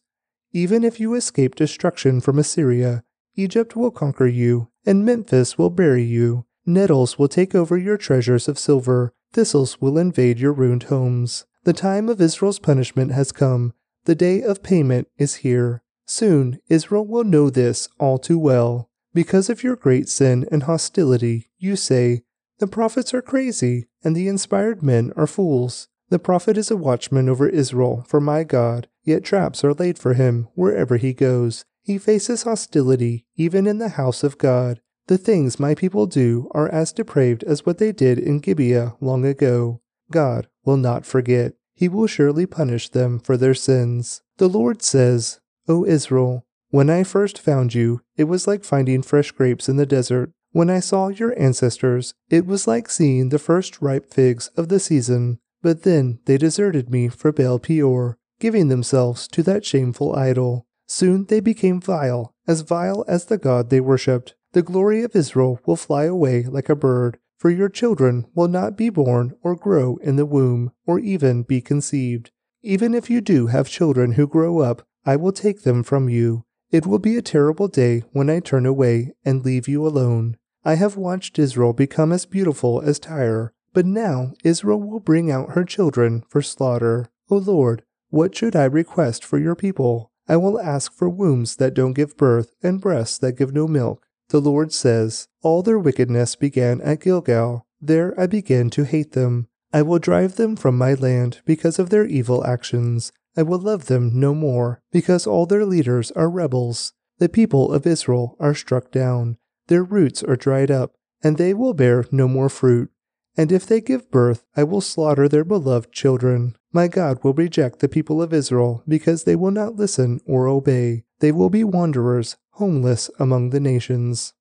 Even 0.52 0.84
if 0.84 1.00
you 1.00 1.14
escape 1.14 1.54
destruction 1.54 2.20
from 2.20 2.38
Assyria, 2.38 3.02
Egypt 3.34 3.74
will 3.74 3.90
conquer 3.90 4.26
you, 4.26 4.68
and 4.86 5.04
Memphis 5.04 5.58
will 5.58 5.70
bury 5.70 6.04
you. 6.04 6.46
Nettles 6.64 7.18
will 7.18 7.28
take 7.28 7.54
over 7.54 7.76
your 7.76 7.96
treasures 7.96 8.48
of 8.48 8.58
silver, 8.58 9.12
thistles 9.32 9.80
will 9.80 9.98
invade 9.98 10.38
your 10.38 10.52
ruined 10.52 10.84
homes. 10.84 11.44
The 11.64 11.72
time 11.72 12.08
of 12.08 12.20
Israel's 12.20 12.58
punishment 12.58 13.12
has 13.12 13.32
come, 13.32 13.74
the 14.04 14.14
day 14.14 14.42
of 14.42 14.62
payment 14.62 15.08
is 15.18 15.36
here. 15.36 15.82
Soon 16.06 16.60
Israel 16.68 17.06
will 17.06 17.24
know 17.24 17.50
this 17.50 17.88
all 17.98 18.18
too 18.18 18.38
well. 18.38 18.90
Because 19.14 19.48
of 19.48 19.62
your 19.62 19.76
great 19.76 20.08
sin 20.08 20.46
and 20.50 20.64
hostility, 20.64 21.50
you 21.58 21.76
say, 21.76 22.22
The 22.58 22.66
prophets 22.66 23.14
are 23.14 23.22
crazy, 23.22 23.86
and 24.02 24.14
the 24.14 24.28
inspired 24.28 24.82
men 24.82 25.12
are 25.16 25.28
fools. 25.28 25.88
The 26.10 26.18
prophet 26.18 26.58
is 26.58 26.70
a 26.70 26.76
watchman 26.76 27.28
over 27.28 27.48
Israel 27.48 28.04
for 28.08 28.20
my 28.20 28.44
God, 28.44 28.88
yet 29.04 29.24
traps 29.24 29.64
are 29.64 29.72
laid 29.72 29.98
for 29.98 30.14
him 30.14 30.48
wherever 30.54 30.96
he 30.96 31.12
goes. 31.12 31.64
He 31.82 31.96
faces 31.96 32.42
hostility 32.42 33.26
even 33.36 33.66
in 33.66 33.78
the 33.78 33.90
house 33.90 34.24
of 34.24 34.38
God. 34.38 34.80
The 35.06 35.18
things 35.18 35.60
my 35.60 35.74
people 35.74 36.06
do 36.06 36.50
are 36.52 36.68
as 36.68 36.92
depraved 36.92 37.44
as 37.44 37.64
what 37.64 37.78
they 37.78 37.92
did 37.92 38.18
in 38.18 38.40
Gibeah 38.40 38.96
long 39.00 39.24
ago. 39.24 39.80
God 40.10 40.48
will 40.64 40.76
not 40.76 41.06
forget. 41.06 41.54
He 41.74 41.88
will 41.88 42.06
surely 42.06 42.46
punish 42.46 42.88
them 42.88 43.18
for 43.18 43.36
their 43.36 43.54
sins. 43.54 44.22
The 44.38 44.48
Lord 44.48 44.82
says, 44.82 45.40
O 45.68 45.84
Israel, 45.84 46.46
when 46.74 46.90
I 46.90 47.04
first 47.04 47.38
found 47.38 47.72
you, 47.72 48.00
it 48.16 48.24
was 48.24 48.48
like 48.48 48.64
finding 48.64 49.00
fresh 49.00 49.30
grapes 49.30 49.68
in 49.68 49.76
the 49.76 49.86
desert. 49.86 50.32
When 50.50 50.68
I 50.68 50.80
saw 50.80 51.06
your 51.06 51.32
ancestors, 51.38 52.14
it 52.30 52.46
was 52.46 52.66
like 52.66 52.90
seeing 52.90 53.28
the 53.28 53.38
first 53.38 53.80
ripe 53.80 54.12
figs 54.12 54.48
of 54.56 54.68
the 54.68 54.80
season. 54.80 55.38
But 55.62 55.84
then 55.84 56.18
they 56.24 56.36
deserted 56.36 56.90
me 56.90 57.06
for 57.06 57.30
Baal 57.30 57.60
Peor, 57.60 58.18
giving 58.40 58.66
themselves 58.66 59.28
to 59.28 59.44
that 59.44 59.64
shameful 59.64 60.16
idol. 60.16 60.66
Soon 60.88 61.26
they 61.26 61.38
became 61.38 61.80
vile, 61.80 62.34
as 62.48 62.62
vile 62.62 63.04
as 63.06 63.26
the 63.26 63.38
God 63.38 63.70
they 63.70 63.80
worshipped. 63.80 64.34
The 64.50 64.62
glory 64.62 65.04
of 65.04 65.14
Israel 65.14 65.60
will 65.66 65.76
fly 65.76 66.06
away 66.06 66.42
like 66.42 66.68
a 66.68 66.74
bird, 66.74 67.18
for 67.38 67.50
your 67.50 67.68
children 67.68 68.26
will 68.34 68.48
not 68.48 68.76
be 68.76 68.90
born 68.90 69.36
or 69.44 69.54
grow 69.54 69.98
in 69.98 70.16
the 70.16 70.26
womb, 70.26 70.72
or 70.88 70.98
even 70.98 71.44
be 71.44 71.60
conceived. 71.60 72.32
Even 72.62 72.94
if 72.94 73.08
you 73.08 73.20
do 73.20 73.46
have 73.46 73.68
children 73.68 74.14
who 74.14 74.26
grow 74.26 74.58
up, 74.58 74.82
I 75.06 75.14
will 75.14 75.32
take 75.32 75.62
them 75.62 75.84
from 75.84 76.08
you. 76.08 76.43
It 76.74 76.86
will 76.86 76.98
be 76.98 77.16
a 77.16 77.22
terrible 77.22 77.68
day 77.68 78.02
when 78.10 78.28
I 78.28 78.40
turn 78.40 78.66
away 78.66 79.12
and 79.24 79.44
leave 79.44 79.68
you 79.68 79.86
alone. 79.86 80.36
I 80.64 80.74
have 80.74 80.96
watched 80.96 81.38
Israel 81.38 81.72
become 81.72 82.10
as 82.10 82.26
beautiful 82.26 82.82
as 82.82 82.98
Tyre, 82.98 83.52
but 83.72 83.86
now 83.86 84.32
Israel 84.42 84.80
will 84.80 84.98
bring 84.98 85.30
out 85.30 85.52
her 85.52 85.62
children 85.62 86.24
for 86.28 86.42
slaughter. 86.42 87.06
O 87.30 87.36
Lord, 87.36 87.84
what 88.10 88.34
should 88.34 88.56
I 88.56 88.64
request 88.64 89.24
for 89.24 89.38
your 89.38 89.54
people? 89.54 90.10
I 90.28 90.36
will 90.36 90.58
ask 90.58 90.92
for 90.92 91.08
wombs 91.08 91.54
that 91.58 91.74
don't 91.74 91.92
give 91.92 92.16
birth 92.16 92.56
and 92.60 92.80
breasts 92.80 93.18
that 93.18 93.38
give 93.38 93.54
no 93.54 93.68
milk. 93.68 94.08
The 94.30 94.40
Lord 94.40 94.72
says, 94.72 95.28
All 95.42 95.62
their 95.62 95.78
wickedness 95.78 96.34
began 96.34 96.80
at 96.80 97.02
Gilgal. 97.02 97.68
There 97.80 98.20
I 98.20 98.26
began 98.26 98.68
to 98.70 98.82
hate 98.82 99.12
them. 99.12 99.46
I 99.72 99.82
will 99.82 100.00
drive 100.00 100.34
them 100.34 100.56
from 100.56 100.76
my 100.76 100.94
land 100.94 101.40
because 101.44 101.78
of 101.78 101.90
their 101.90 102.04
evil 102.04 102.44
actions. 102.44 103.12
I 103.36 103.42
will 103.42 103.58
love 103.58 103.86
them 103.86 104.18
no 104.18 104.34
more, 104.34 104.80
because 104.92 105.26
all 105.26 105.46
their 105.46 105.64
leaders 105.64 106.10
are 106.12 106.30
rebels. 106.30 106.92
The 107.18 107.28
people 107.28 107.72
of 107.72 107.86
Israel 107.86 108.36
are 108.40 108.54
struck 108.54 108.90
down. 108.90 109.38
Their 109.68 109.82
roots 109.82 110.22
are 110.22 110.36
dried 110.36 110.70
up, 110.70 110.94
and 111.22 111.36
they 111.36 111.54
will 111.54 111.74
bear 111.74 112.04
no 112.10 112.28
more 112.28 112.48
fruit. 112.48 112.90
And 113.36 113.50
if 113.50 113.66
they 113.66 113.80
give 113.80 114.10
birth, 114.10 114.44
I 114.56 114.62
will 114.64 114.80
slaughter 114.80 115.28
their 115.28 115.44
beloved 115.44 115.92
children. 115.92 116.56
My 116.72 116.88
God 116.88 117.22
will 117.22 117.34
reject 117.34 117.80
the 117.80 117.88
people 117.88 118.22
of 118.22 118.32
Israel 118.32 118.82
because 118.86 119.24
they 119.24 119.36
will 119.36 119.50
not 119.50 119.76
listen 119.76 120.20
or 120.26 120.46
obey. 120.46 121.04
They 121.20 121.32
will 121.32 121.50
be 121.50 121.64
wanderers, 121.64 122.36
homeless 122.52 123.10
among 123.18 123.50
the 123.50 123.60
nations. 123.60 124.34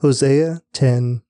Hosea 0.00 0.62
10 0.72 1.22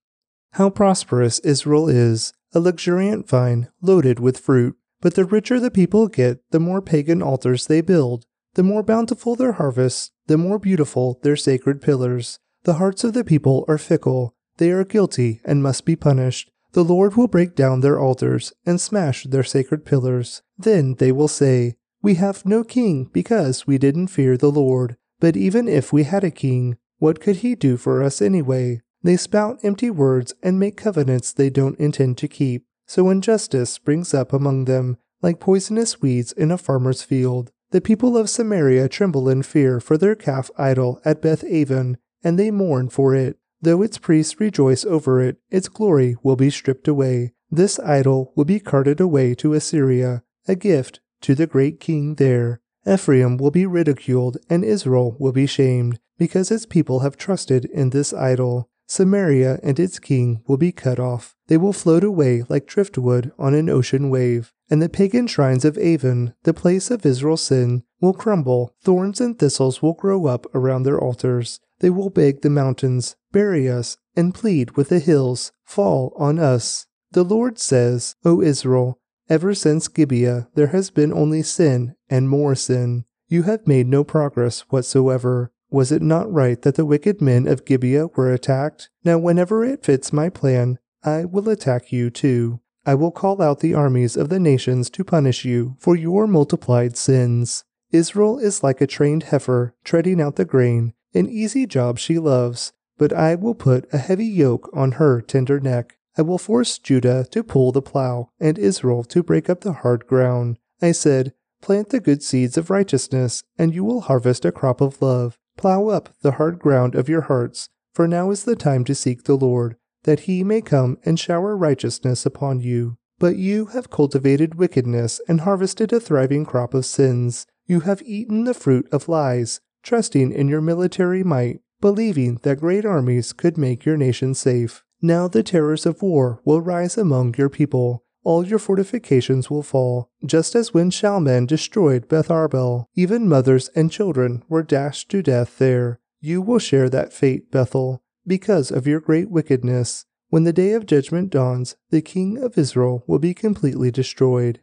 How 0.52 0.70
prosperous 0.70 1.38
Israel 1.40 1.88
is, 1.88 2.32
a 2.54 2.60
luxuriant 2.60 3.28
vine 3.28 3.68
loaded 3.80 4.20
with 4.20 4.38
fruit. 4.38 4.76
But 5.02 5.16
the 5.16 5.26
richer 5.26 5.60
the 5.60 5.70
people 5.70 6.08
get, 6.08 6.38
the 6.52 6.60
more 6.60 6.80
pagan 6.80 7.20
altars 7.20 7.66
they 7.66 7.82
build. 7.82 8.24
The 8.54 8.62
more 8.62 8.82
bountiful 8.82 9.34
their 9.34 9.52
harvests, 9.52 10.12
the 10.26 10.38
more 10.38 10.58
beautiful 10.58 11.18
their 11.22 11.36
sacred 11.36 11.82
pillars. 11.82 12.38
The 12.62 12.74
hearts 12.74 13.02
of 13.02 13.12
the 13.12 13.24
people 13.24 13.64
are 13.66 13.78
fickle. 13.78 14.34
They 14.58 14.70
are 14.70 14.84
guilty 14.84 15.40
and 15.44 15.62
must 15.62 15.84
be 15.84 15.96
punished. 15.96 16.50
The 16.72 16.84
Lord 16.84 17.16
will 17.16 17.26
break 17.26 17.56
down 17.56 17.80
their 17.80 17.98
altars 17.98 18.52
and 18.64 18.80
smash 18.80 19.24
their 19.24 19.42
sacred 19.42 19.84
pillars. 19.84 20.42
Then 20.56 20.94
they 20.94 21.10
will 21.10 21.28
say, 21.28 21.74
We 22.00 22.14
have 22.14 22.46
no 22.46 22.62
king 22.62 23.10
because 23.12 23.66
we 23.66 23.78
didn't 23.78 24.06
fear 24.06 24.36
the 24.36 24.52
Lord. 24.52 24.96
But 25.18 25.36
even 25.36 25.66
if 25.66 25.92
we 25.92 26.04
had 26.04 26.24
a 26.24 26.30
king, 26.30 26.76
what 26.98 27.20
could 27.20 27.36
he 27.36 27.56
do 27.56 27.76
for 27.76 28.02
us 28.02 28.22
anyway? 28.22 28.80
They 29.02 29.16
spout 29.16 29.58
empty 29.64 29.90
words 29.90 30.32
and 30.42 30.60
make 30.60 30.76
covenants 30.76 31.32
they 31.32 31.50
don't 31.50 31.78
intend 31.80 32.18
to 32.18 32.28
keep. 32.28 32.64
So 32.94 33.08
injustice 33.08 33.70
springs 33.70 34.12
up 34.12 34.34
among 34.34 34.66
them, 34.66 34.98
like 35.22 35.40
poisonous 35.40 36.02
weeds 36.02 36.32
in 36.32 36.50
a 36.50 36.58
farmer's 36.58 37.00
field. 37.00 37.50
The 37.70 37.80
people 37.80 38.18
of 38.18 38.28
Samaria 38.28 38.86
tremble 38.90 39.30
in 39.30 39.44
fear 39.44 39.80
for 39.80 39.96
their 39.96 40.14
calf 40.14 40.50
idol 40.58 41.00
at 41.02 41.22
Beth 41.22 41.42
Aven, 41.42 41.96
and 42.22 42.38
they 42.38 42.50
mourn 42.50 42.90
for 42.90 43.14
it. 43.14 43.38
Though 43.62 43.80
its 43.80 43.96
priests 43.96 44.38
rejoice 44.38 44.84
over 44.84 45.22
it, 45.22 45.38
its 45.50 45.70
glory 45.70 46.16
will 46.22 46.36
be 46.36 46.50
stripped 46.50 46.86
away. 46.86 47.32
This 47.50 47.80
idol 47.80 48.30
will 48.36 48.44
be 48.44 48.60
carted 48.60 49.00
away 49.00 49.34
to 49.36 49.54
Assyria, 49.54 50.22
a 50.46 50.54
gift 50.54 51.00
to 51.22 51.34
the 51.34 51.46
great 51.46 51.80
king 51.80 52.16
there. 52.16 52.60
Ephraim 52.86 53.38
will 53.38 53.50
be 53.50 53.64
ridiculed, 53.64 54.36
and 54.50 54.66
Israel 54.66 55.16
will 55.18 55.32
be 55.32 55.46
shamed, 55.46 55.98
because 56.18 56.50
its 56.50 56.66
people 56.66 57.00
have 57.00 57.16
trusted 57.16 57.64
in 57.64 57.88
this 57.88 58.12
idol. 58.12 58.68
Samaria 58.86 59.60
and 59.62 59.80
its 59.80 59.98
king 59.98 60.42
will 60.46 60.58
be 60.58 60.72
cut 60.72 61.00
off. 61.00 61.34
They 61.52 61.58
will 61.58 61.74
float 61.74 62.02
away 62.02 62.44
like 62.48 62.66
driftwood 62.66 63.30
on 63.38 63.52
an 63.52 63.68
ocean 63.68 64.08
wave. 64.08 64.54
And 64.70 64.80
the 64.80 64.88
pagan 64.88 65.26
shrines 65.26 65.66
of 65.66 65.76
Aven, 65.76 66.32
the 66.44 66.54
place 66.54 66.90
of 66.90 67.04
Israel's 67.04 67.42
sin, 67.42 67.82
will 68.00 68.14
crumble. 68.14 68.74
Thorns 68.82 69.20
and 69.20 69.38
thistles 69.38 69.82
will 69.82 69.92
grow 69.92 70.24
up 70.24 70.46
around 70.54 70.84
their 70.84 70.98
altars. 70.98 71.60
They 71.80 71.90
will 71.90 72.08
beg 72.08 72.40
the 72.40 72.48
mountains, 72.48 73.16
bury 73.32 73.68
us, 73.68 73.98
and 74.16 74.34
plead 74.34 74.78
with 74.78 74.88
the 74.88 74.98
hills, 74.98 75.52
fall 75.62 76.14
on 76.16 76.38
us. 76.38 76.86
The 77.10 77.22
Lord 77.22 77.58
says, 77.58 78.16
O 78.24 78.40
Israel, 78.40 78.98
ever 79.28 79.52
since 79.52 79.88
Gibeah 79.88 80.48
there 80.54 80.68
has 80.68 80.88
been 80.88 81.12
only 81.12 81.42
sin 81.42 81.96
and 82.08 82.30
more 82.30 82.54
sin. 82.54 83.04
You 83.28 83.42
have 83.42 83.66
made 83.66 83.88
no 83.88 84.04
progress 84.04 84.60
whatsoever. 84.70 85.52
Was 85.68 85.92
it 85.92 86.00
not 86.00 86.32
right 86.32 86.60
that 86.62 86.76
the 86.76 86.86
wicked 86.86 87.20
men 87.20 87.46
of 87.46 87.66
Gibeah 87.66 88.06
were 88.16 88.32
attacked? 88.32 88.88
Now, 89.04 89.18
whenever 89.18 89.66
it 89.66 89.84
fits 89.84 90.14
my 90.14 90.30
plan, 90.30 90.78
I 91.04 91.24
will 91.24 91.48
attack 91.48 91.92
you 91.92 92.10
too. 92.10 92.60
I 92.84 92.94
will 92.94 93.10
call 93.10 93.40
out 93.40 93.60
the 93.60 93.74
armies 93.74 94.16
of 94.16 94.28
the 94.28 94.40
nations 94.40 94.90
to 94.90 95.04
punish 95.04 95.44
you 95.44 95.76
for 95.78 95.96
your 95.96 96.26
multiplied 96.26 96.96
sins. 96.96 97.64
Israel 97.92 98.38
is 98.38 98.62
like 98.62 98.80
a 98.80 98.86
trained 98.86 99.24
heifer 99.24 99.74
treading 99.84 100.20
out 100.20 100.36
the 100.36 100.44
grain 100.44 100.94
an 101.14 101.28
easy 101.28 101.66
job 101.66 101.98
she 101.98 102.18
loves, 102.18 102.72
but 102.98 103.12
I 103.12 103.34
will 103.34 103.54
put 103.54 103.92
a 103.92 103.98
heavy 103.98 104.26
yoke 104.26 104.70
on 104.72 104.92
her 104.92 105.20
tender 105.20 105.60
neck. 105.60 105.98
I 106.16 106.22
will 106.22 106.38
force 106.38 106.78
Judah 106.78 107.26
to 107.30 107.42
pull 107.42 107.72
the 107.72 107.82
plow, 107.82 108.30
and 108.38 108.58
Israel 108.58 109.04
to 109.04 109.22
break 109.22 109.48
up 109.48 109.62
the 109.62 109.72
hard 109.72 110.06
ground. 110.06 110.58
I 110.80 110.92
said, 110.92 111.32
Plant 111.60 111.90
the 111.90 112.00
good 112.00 112.22
seeds 112.22 112.56
of 112.56 112.70
righteousness, 112.70 113.44
and 113.56 113.74
you 113.74 113.84
will 113.84 114.02
harvest 114.02 114.44
a 114.44 114.52
crop 114.52 114.80
of 114.80 115.00
love. 115.00 115.38
Plow 115.56 115.88
up 115.88 116.10
the 116.22 116.32
hard 116.32 116.58
ground 116.58 116.94
of 116.94 117.08
your 117.08 117.22
hearts, 117.22 117.68
for 117.94 118.08
now 118.08 118.30
is 118.30 118.44
the 118.44 118.56
time 118.56 118.84
to 118.84 118.94
seek 118.94 119.24
the 119.24 119.36
Lord, 119.36 119.76
that 120.04 120.20
he 120.20 120.42
may 120.44 120.60
come 120.60 120.98
and 121.04 121.18
shower 121.18 121.56
righteousness 121.56 122.26
upon 122.26 122.60
you. 122.60 122.96
But 123.18 123.36
you 123.36 123.66
have 123.66 123.90
cultivated 123.90 124.56
wickedness 124.56 125.20
and 125.28 125.42
harvested 125.42 125.92
a 125.92 126.00
thriving 126.00 126.44
crop 126.44 126.74
of 126.74 126.86
sins. 126.86 127.46
You 127.66 127.80
have 127.80 128.02
eaten 128.02 128.44
the 128.44 128.54
fruit 128.54 128.88
of 128.90 129.08
lies 129.08 129.60
trusting 129.82 130.32
in 130.32 130.48
your 130.48 130.60
military 130.60 131.24
might, 131.24 131.60
believing 131.80 132.38
that 132.42 132.60
great 132.60 132.84
armies 132.84 133.32
could 133.32 133.58
make 133.58 133.84
your 133.84 133.96
nation 133.96 134.34
safe. 134.34 134.84
Now 135.00 135.28
the 135.28 135.42
terrors 135.42 135.84
of 135.84 136.02
war 136.02 136.40
will 136.44 136.60
rise 136.60 136.96
among 136.96 137.34
your 137.36 137.48
people. 137.48 138.04
All 138.24 138.46
your 138.46 138.60
fortifications 138.60 139.50
will 139.50 139.64
fall, 139.64 140.08
just 140.24 140.54
as 140.54 140.72
when 140.72 140.90
Shalman 140.90 141.46
destroyed 141.46 142.08
Beth 142.08 142.28
Arbel. 142.28 142.86
Even 142.94 143.28
mothers 143.28 143.68
and 143.74 143.90
children 143.90 144.44
were 144.48 144.62
dashed 144.62 145.10
to 145.10 145.22
death 145.22 145.58
there. 145.58 145.98
You 146.20 146.40
will 146.40 146.60
share 146.60 146.88
that 146.88 147.12
fate, 147.12 147.50
Bethel, 147.50 148.04
because 148.26 148.70
of 148.70 148.86
your 148.86 149.00
great 149.00 149.30
wickedness. 149.30 150.06
When 150.28 150.44
the 150.44 150.52
day 150.52 150.72
of 150.72 150.86
judgment 150.86 151.30
dawns, 151.30 151.76
the 151.90 152.00
king 152.02 152.42
of 152.42 152.56
Israel 152.56 153.04
will 153.06 153.18
be 153.18 153.34
completely 153.34 153.90
destroyed. 153.90 154.60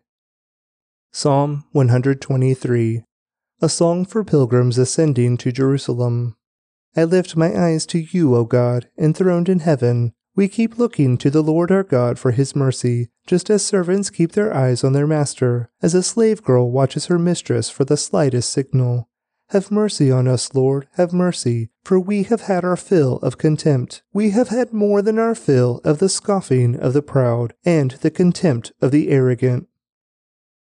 Psalm 1.11 1.65
123 1.71 3.03
a 3.61 3.67
song 3.67 4.05
for 4.05 4.23
pilgrims 4.23 4.77
ascending 4.77 5.35
to 5.35 5.51
Jerusalem. 5.51 6.37
I 6.95 7.03
lift 7.03 7.35
my 7.35 7.53
eyes 7.53 7.85
to 7.87 7.99
you, 7.99 8.33
O 8.33 8.45
God, 8.45 8.87
enthroned 8.97 9.49
in 9.49 9.59
heaven. 9.59 10.13
We 10.33 10.47
keep 10.47 10.77
looking 10.77 11.17
to 11.17 11.29
the 11.29 11.43
Lord 11.43 11.69
our 11.69 11.83
God 11.83 12.17
for 12.17 12.31
his 12.31 12.55
mercy, 12.55 13.09
just 13.27 13.49
as 13.49 13.65
servants 13.65 14.09
keep 14.09 14.31
their 14.31 14.53
eyes 14.53 14.81
on 14.85 14.93
their 14.93 15.07
master, 15.07 15.69
as 15.81 15.93
a 15.93 16.01
slave 16.01 16.41
girl 16.41 16.71
watches 16.71 17.07
her 17.07 17.19
mistress 17.19 17.69
for 17.69 17.83
the 17.83 17.97
slightest 17.97 18.49
signal. 18.49 19.08
Have 19.51 19.71
mercy 19.71 20.11
on 20.11 20.27
us, 20.27 20.53
Lord, 20.53 20.87
have 20.93 21.11
mercy, 21.11 21.69
for 21.83 21.99
we 21.99 22.21
have 22.23 22.41
had 22.41 22.63
our 22.63 22.77
fill 22.77 23.17
of 23.17 23.39
contempt. 23.39 24.03
We 24.13 24.29
have 24.29 24.49
had 24.49 24.71
more 24.73 25.01
than 25.01 25.17
our 25.17 25.33
fill 25.33 25.81
of 25.83 25.97
the 25.97 26.07
scoffing 26.07 26.75
of 26.75 26.93
the 26.93 27.01
proud 27.01 27.55
and 27.65 27.91
the 28.01 28.11
contempt 28.11 28.71
of 28.79 28.91
the 28.91 29.09
arrogant. 29.09 29.67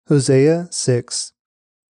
Hosea 0.08 0.70
6 0.72 1.34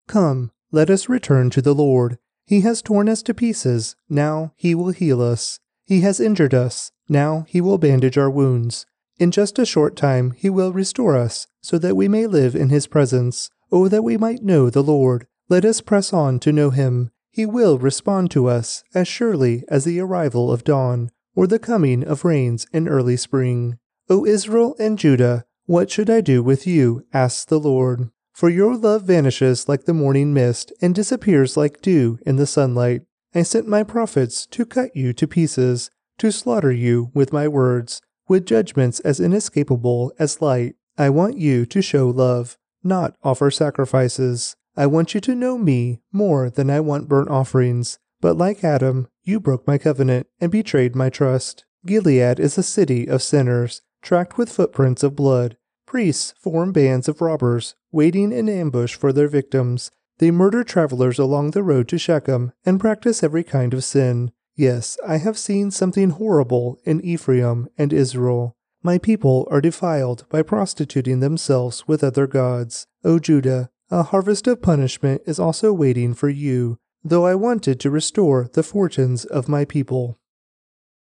Come, 0.08 0.50
let 0.72 0.90
us 0.90 1.08
return 1.08 1.50
to 1.50 1.62
the 1.62 1.74
Lord. 1.74 2.18
He 2.44 2.62
has 2.62 2.82
torn 2.82 3.08
us 3.08 3.22
to 3.22 3.34
pieces, 3.34 3.94
now 4.08 4.52
he 4.56 4.74
will 4.74 4.90
heal 4.90 5.22
us. 5.22 5.60
He 5.86 6.00
has 6.00 6.18
injured 6.18 6.52
us, 6.52 6.90
now 7.08 7.44
he 7.46 7.60
will 7.60 7.78
bandage 7.78 8.18
our 8.18 8.30
wounds. 8.30 8.86
In 9.20 9.30
just 9.30 9.56
a 9.60 9.66
short 9.66 9.94
time 9.94 10.32
he 10.32 10.50
will 10.50 10.72
restore 10.72 11.16
us, 11.16 11.46
so 11.60 11.78
that 11.78 11.94
we 11.94 12.08
may 12.08 12.26
live 12.26 12.56
in 12.56 12.70
his 12.70 12.88
presence. 12.88 13.50
Oh, 13.70 13.86
that 13.86 14.02
we 14.02 14.16
might 14.16 14.42
know 14.42 14.68
the 14.68 14.82
Lord. 14.82 15.27
Let 15.50 15.64
us 15.64 15.80
press 15.80 16.12
on 16.12 16.40
to 16.40 16.52
know 16.52 16.70
him. 16.70 17.10
He 17.30 17.46
will 17.46 17.78
respond 17.78 18.30
to 18.32 18.48
us 18.48 18.84
as 18.94 19.08
surely 19.08 19.64
as 19.68 19.84
the 19.84 20.00
arrival 20.00 20.52
of 20.52 20.64
dawn, 20.64 21.10
or 21.34 21.46
the 21.46 21.58
coming 21.58 22.04
of 22.04 22.24
rains 22.24 22.66
in 22.72 22.88
early 22.88 23.16
spring. 23.16 23.78
O 24.10 24.26
Israel 24.26 24.76
and 24.78 24.98
Judah, 24.98 25.44
what 25.64 25.90
should 25.90 26.10
I 26.10 26.20
do 26.20 26.42
with 26.42 26.66
you? 26.66 27.06
asks 27.12 27.44
the 27.44 27.60
Lord. 27.60 28.10
For 28.32 28.48
your 28.48 28.76
love 28.76 29.04
vanishes 29.04 29.68
like 29.68 29.84
the 29.84 29.94
morning 29.94 30.32
mist 30.34 30.72
and 30.80 30.94
disappears 30.94 31.56
like 31.56 31.80
dew 31.80 32.18
in 32.26 32.36
the 32.36 32.46
sunlight. 32.46 33.02
I 33.34 33.42
sent 33.42 33.66
my 33.66 33.82
prophets 33.82 34.46
to 34.46 34.66
cut 34.66 34.94
you 34.94 35.12
to 35.14 35.26
pieces, 35.26 35.90
to 36.18 36.30
slaughter 36.30 36.72
you 36.72 37.10
with 37.14 37.32
my 37.32 37.48
words, 37.48 38.00
with 38.28 38.46
judgments 38.46 39.00
as 39.00 39.20
inescapable 39.20 40.12
as 40.18 40.42
light. 40.42 40.76
I 40.96 41.10
want 41.10 41.38
you 41.38 41.66
to 41.66 41.82
show 41.82 42.08
love, 42.08 42.56
not 42.82 43.14
offer 43.22 43.50
sacrifices. 43.50 44.56
I 44.78 44.86
want 44.86 45.12
you 45.12 45.20
to 45.22 45.34
know 45.34 45.58
me 45.58 46.02
more 46.12 46.50
than 46.50 46.70
I 46.70 46.78
want 46.78 47.08
burnt 47.08 47.28
offerings. 47.28 47.98
But 48.20 48.36
like 48.36 48.62
Adam, 48.62 49.08
you 49.24 49.40
broke 49.40 49.66
my 49.66 49.76
covenant 49.76 50.28
and 50.40 50.52
betrayed 50.52 50.94
my 50.94 51.10
trust. 51.10 51.64
Gilead 51.84 52.38
is 52.38 52.56
a 52.56 52.62
city 52.62 53.08
of 53.08 53.20
sinners, 53.20 53.82
tracked 54.02 54.38
with 54.38 54.52
footprints 54.52 55.02
of 55.02 55.16
blood. 55.16 55.56
Priests 55.84 56.32
form 56.38 56.70
bands 56.70 57.08
of 57.08 57.20
robbers, 57.20 57.74
waiting 57.90 58.30
in 58.30 58.48
ambush 58.48 58.94
for 58.94 59.12
their 59.12 59.26
victims. 59.26 59.90
They 60.18 60.30
murder 60.30 60.62
travelers 60.62 61.18
along 61.18 61.50
the 61.50 61.64
road 61.64 61.88
to 61.88 61.98
Shechem 61.98 62.52
and 62.64 62.78
practice 62.78 63.24
every 63.24 63.42
kind 63.42 63.74
of 63.74 63.82
sin. 63.82 64.30
Yes, 64.54 64.96
I 65.04 65.16
have 65.16 65.36
seen 65.36 65.72
something 65.72 66.10
horrible 66.10 66.78
in 66.84 67.00
Ephraim 67.00 67.68
and 67.76 67.92
Israel. 67.92 68.54
My 68.84 68.98
people 68.98 69.48
are 69.50 69.60
defiled 69.60 70.24
by 70.28 70.42
prostituting 70.42 71.18
themselves 71.18 71.88
with 71.88 72.04
other 72.04 72.28
gods. 72.28 72.86
O 73.02 73.18
Judah, 73.18 73.70
a 73.90 74.02
harvest 74.04 74.46
of 74.46 74.60
punishment 74.60 75.22
is 75.26 75.38
also 75.38 75.72
waiting 75.72 76.14
for 76.14 76.28
you, 76.28 76.78
though 77.02 77.26
I 77.26 77.34
wanted 77.34 77.80
to 77.80 77.90
restore 77.90 78.48
the 78.52 78.62
fortunes 78.62 79.24
of 79.24 79.48
my 79.48 79.64
people. 79.64 80.18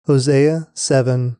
Hosea 0.06 0.68
7 0.74 1.36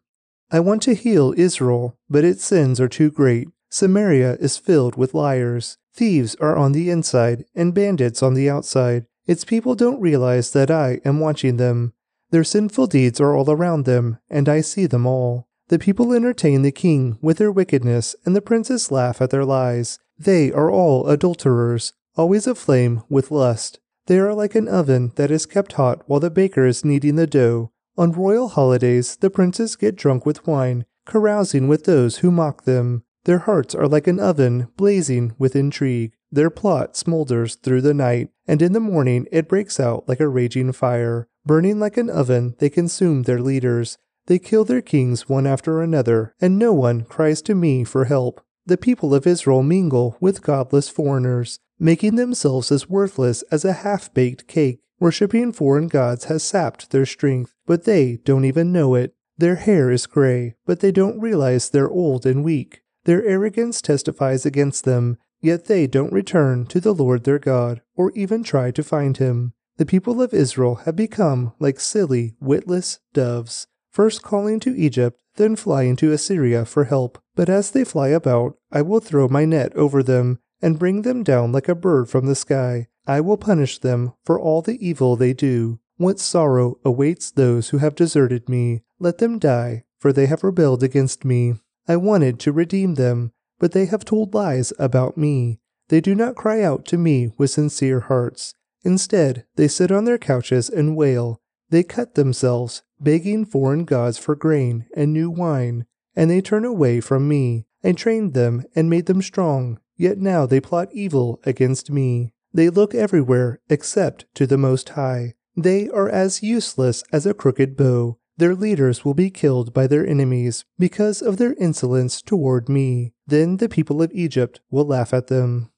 I 0.51 0.61
want 0.61 0.83
to 0.83 0.95
heal 0.95 1.33
Israel, 1.37 1.97
but 2.11 2.25
its 2.25 2.45
sins 2.45 2.79
are 2.79 2.89
too 2.89 3.11
great. 3.11 3.49
Samaria 3.71 4.35
is 4.35 4.59
filled 4.59 4.97
with 4.97 5.15
liars. 5.15 5.79
Thieves 5.95 6.35
are 6.37 6.57
on 6.57 6.73
the 6.73 6.91
inside 6.91 7.47
and 7.55 7.73
bandits 7.73 8.23
on 8.23 8.35
the 8.35 8.51
outside. 8.51 9.07
Its 9.27 9.47
people 9.47 9.75
don't 9.75 10.01
realize 10.01 10.53
that 10.53 10.71
I 10.71 11.01
am 11.07 11.21
watching 11.21 11.57
them. 11.57 11.95
Their 12.31 12.45
sinful 12.45 12.89
deeds 12.89 13.19
are 13.21 13.35
all 13.35 13.51
around 13.51 13.87
them, 13.87 14.19
and 14.29 14.49
I 14.49 14.61
see 14.61 14.85
them 14.85 15.07
all. 15.07 15.49
The 15.69 15.79
people 15.79 16.13
entertain 16.13 16.61
the 16.61 16.73
king 16.73 17.17
with 17.23 17.39
their 17.39 17.53
wickedness, 17.53 18.15
and 18.27 18.37
the 18.37 18.43
princes 18.43 18.91
laugh 18.91 19.23
at 19.23 19.31
their 19.31 19.45
lies. 19.45 19.99
They 20.19 20.53
are 20.53 20.71
all 20.71 21.09
adulterers, 21.09 21.93
always 22.17 22.47
aflame 22.47 23.03
with 23.09 23.31
lust. 23.31 23.81
They 24.07 24.19
are 24.19 24.35
like 24.35 24.55
an 24.55 24.69
oven 24.69 25.13
that 25.17 25.31
is 25.31 25.47
kept 25.47 25.75
hot 25.75 26.03
while 26.07 26.21
the 26.21 26.31
baker 26.31 26.67
is 26.67 26.85
kneading 26.85 27.17
the 27.17 27.27
dough. 27.27 27.71
On 27.97 28.11
royal 28.11 28.49
holidays, 28.49 29.17
the 29.17 29.31
princes 29.31 29.77
get 29.77 29.97
drunk 29.97 30.25
with 30.27 30.47
wine, 30.47 30.85
carousing 31.07 31.69
with 31.69 31.85
those 31.85 32.19
who 32.19 32.31
mock 32.31 32.65
them. 32.65 33.05
Their 33.25 33.39
hearts 33.39 33.75
are 33.75 33.87
like 33.87 34.07
an 34.07 34.19
oven 34.19 34.69
blazing 34.77 35.35
with 35.39 35.55
intrigue. 35.55 36.13
Their 36.31 36.51
plot 36.51 36.95
smolders 36.95 37.61
through 37.61 37.83
the 37.83 37.95
night, 37.95 38.31
and 38.47 38.63
in 38.63 38.73
the 38.73 38.81
morning 38.81 39.27
it 39.31 39.49
breaks 39.49 39.79
out 39.79 40.09
like 40.09 40.21
a 40.21 40.29
raging 40.29 40.73
fire. 40.73 41.29
Burning 41.45 41.79
like 41.79 41.97
an 41.97 42.11
oven, 42.11 42.55
they 42.59 42.71
consume 42.71 43.23
their 43.23 43.41
leaders. 43.41 43.99
They 44.27 44.39
kill 44.39 44.65
their 44.65 44.83
kings 44.83 45.29
one 45.29 45.47
after 45.47 45.81
another, 45.83 46.35
and 46.41 46.59
no 46.59 46.73
one 46.73 47.03
cries 47.03 47.43
to 47.43 47.55
me 47.55 47.85
for 47.85 48.07
help. 48.07 48.41
The 48.65 48.77
people 48.77 49.15
of 49.15 49.27
Israel 49.27 49.63
mingle 49.63 50.17
with 50.21 50.43
godless 50.43 50.89
foreigners, 50.89 51.59
making 51.79 52.17
themselves 52.17 52.71
as 52.71 52.89
worthless 52.89 53.43
as 53.51 53.65
a 53.65 53.73
half 53.73 54.13
baked 54.15 54.47
cake. 54.47 54.81
Worshipping 55.01 55.53
foreign 55.53 55.89
gods 55.89 56.25
has 56.25 56.45
sapped 56.45 56.91
their 56.91 57.07
strength, 57.07 57.55
but 57.67 57.85
they 57.85 58.19
don't 58.25 58.45
even 58.45 58.73
know 58.73 58.95
it. 58.95 59.15
Their 59.37 59.57
hair 59.57 59.91
is 59.91 60.07
gray, 60.07 60.55
but 60.65 60.79
they 60.79 60.93
don't 60.93 61.19
realize 61.19 61.71
they're 61.71 61.91
old 61.91 62.25
and 62.25 62.45
weak. 62.45 62.83
Their 63.05 63.25
arrogance 63.25 63.83
testifies 63.83 64.47
against 64.47 64.85
them, 64.85 65.19
Yet 65.41 65.65
they 65.65 65.89
don't 65.89 66.13
return 66.13 66.67
to 66.67 66.81
the 66.81 66.95
Lord 66.95 67.25
their 67.25 67.41
God, 67.41 67.83
or 67.97 68.13
even 68.13 68.45
try 68.45 68.71
to 68.71 68.83
find 68.85 69.17
him. 69.17 69.55
The 69.77 69.85
people 69.85 70.23
of 70.23 70.33
Israel 70.33 70.77
have 70.85 70.95
become 70.95 71.53
like 71.59 71.81
silly, 71.81 72.37
witless 72.41 73.01
doves, 73.13 73.67
first 73.91 74.23
calling 74.23 74.61
to 74.61 74.77
Egypt, 74.77 75.21
then 75.37 75.57
fly 75.57 75.83
into 75.85 76.13
Assyria 76.13 76.65
for 76.65 76.85
help. 76.85 77.19
But 77.35 77.49
as 77.49 77.71
they 77.71 77.85
fly 77.85 78.09
about, 78.09 78.57
I 78.71 78.83
will 78.83 79.01
throw 79.01 79.29
my 79.29 79.45
net 79.45 79.75
over 79.77 80.03
them, 80.03 80.39
and 80.61 80.79
bring 80.79 81.03
them 81.03 81.23
down 81.23 81.53
like 81.53 81.69
a 81.69 81.75
bird 81.75 82.09
from 82.09 82.27
the 82.27 82.35
sky. 82.35 82.89
I 83.07 83.21
will 83.21 83.37
punish 83.37 83.79
them 83.79 84.13
for 84.25 84.39
all 84.39 84.63
the 84.63 84.87
evil 84.87 85.17
they 85.17 85.33
do. 85.33 85.81
What 85.97 86.21
sorrow 86.21 86.79
awaits 86.85 87.31
those 87.31 87.71
who 87.71 87.79
have 87.79 87.95
deserted 87.95 88.49
me? 88.49 88.83
Let 88.99 89.19
them 89.19 89.39
die, 89.39 89.85
for 89.99 90.13
they 90.13 90.27
have 90.27 90.45
rebelled 90.45 90.83
against 90.83 91.25
me. 91.25 91.55
I 91.89 91.97
wanted 91.97 92.39
to 92.41 92.53
redeem 92.53 92.95
them 92.95 93.33
but 93.63 93.71
they 93.71 93.87
have 93.87 94.05
told 94.05 94.35
lies 94.35 94.73
about 94.77 95.17
me. 95.17 95.61
They 95.89 96.01
do 96.01 96.17
not 96.17 96.35
cry 96.35 96.63
out 96.63 96.85
to 96.87 96.99
me 96.99 97.31
with 97.39 97.53
sincere 97.53 98.01
hearts. 98.01 98.55
Instead, 98.83 99.47
they 99.55 99.69
sit 99.69 99.93
on 99.93 100.05
their 100.05 100.19
couches 100.19 100.69
and 100.69 100.97
wail. 100.97 101.41
They 101.73 101.83
cut 101.83 102.17
themselves, 102.17 102.83
begging 103.01 103.47
foreign 103.47 103.87
gods 103.87 104.19
for 104.19 104.37
grain 104.37 104.85
and 104.95 105.11
new 105.11 105.31
wine, 105.31 105.87
and 106.15 106.31
they 106.31 106.43
turn 106.43 106.67
away 106.67 107.01
from 107.01 107.27
me. 107.27 107.65
I 107.83 107.93
trained 107.93 108.35
them 108.35 108.67
and 108.77 108.91
made 108.91 109.07
them 109.07 109.23
strong, 109.23 109.81
yet 109.97 110.19
now 110.19 110.45
they 110.45 110.61
plot 110.61 110.91
evil 110.93 111.41
against 111.45 111.91
me. 111.91 112.35
They 112.53 112.69
look 112.69 112.95
everywhere 112.95 113.59
except 113.71 114.27
to 114.35 114.47
the 114.47 114.59
Most 114.59 114.91
High. 114.91 115.33
They 115.57 115.89
are 115.89 116.11
as 116.11 116.43
useless 116.43 117.05
as 117.11 117.25
a 117.25 117.33
crooked 117.33 117.75
bow. 117.75 118.19
Their 118.37 118.55
leaders 118.55 119.03
will 119.03 119.15
be 119.15 119.31
killed 119.31 119.73
by 119.73 119.87
their 119.87 120.07
enemies 120.07 120.67
because 120.79 121.23
of 121.23 121.39
their 121.39 121.55
insolence 121.55 122.21
toward 122.21 122.69
me. 122.69 123.15
Then 123.27 123.57
the 123.57 123.71
people 123.71 124.03
of 124.03 124.13
Egypt 124.13 124.61
will 124.71 124.85
laugh 124.85 125.15
at 125.15 125.29
them. 125.29 125.71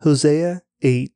Hosea 0.00 0.62
8 0.82 1.12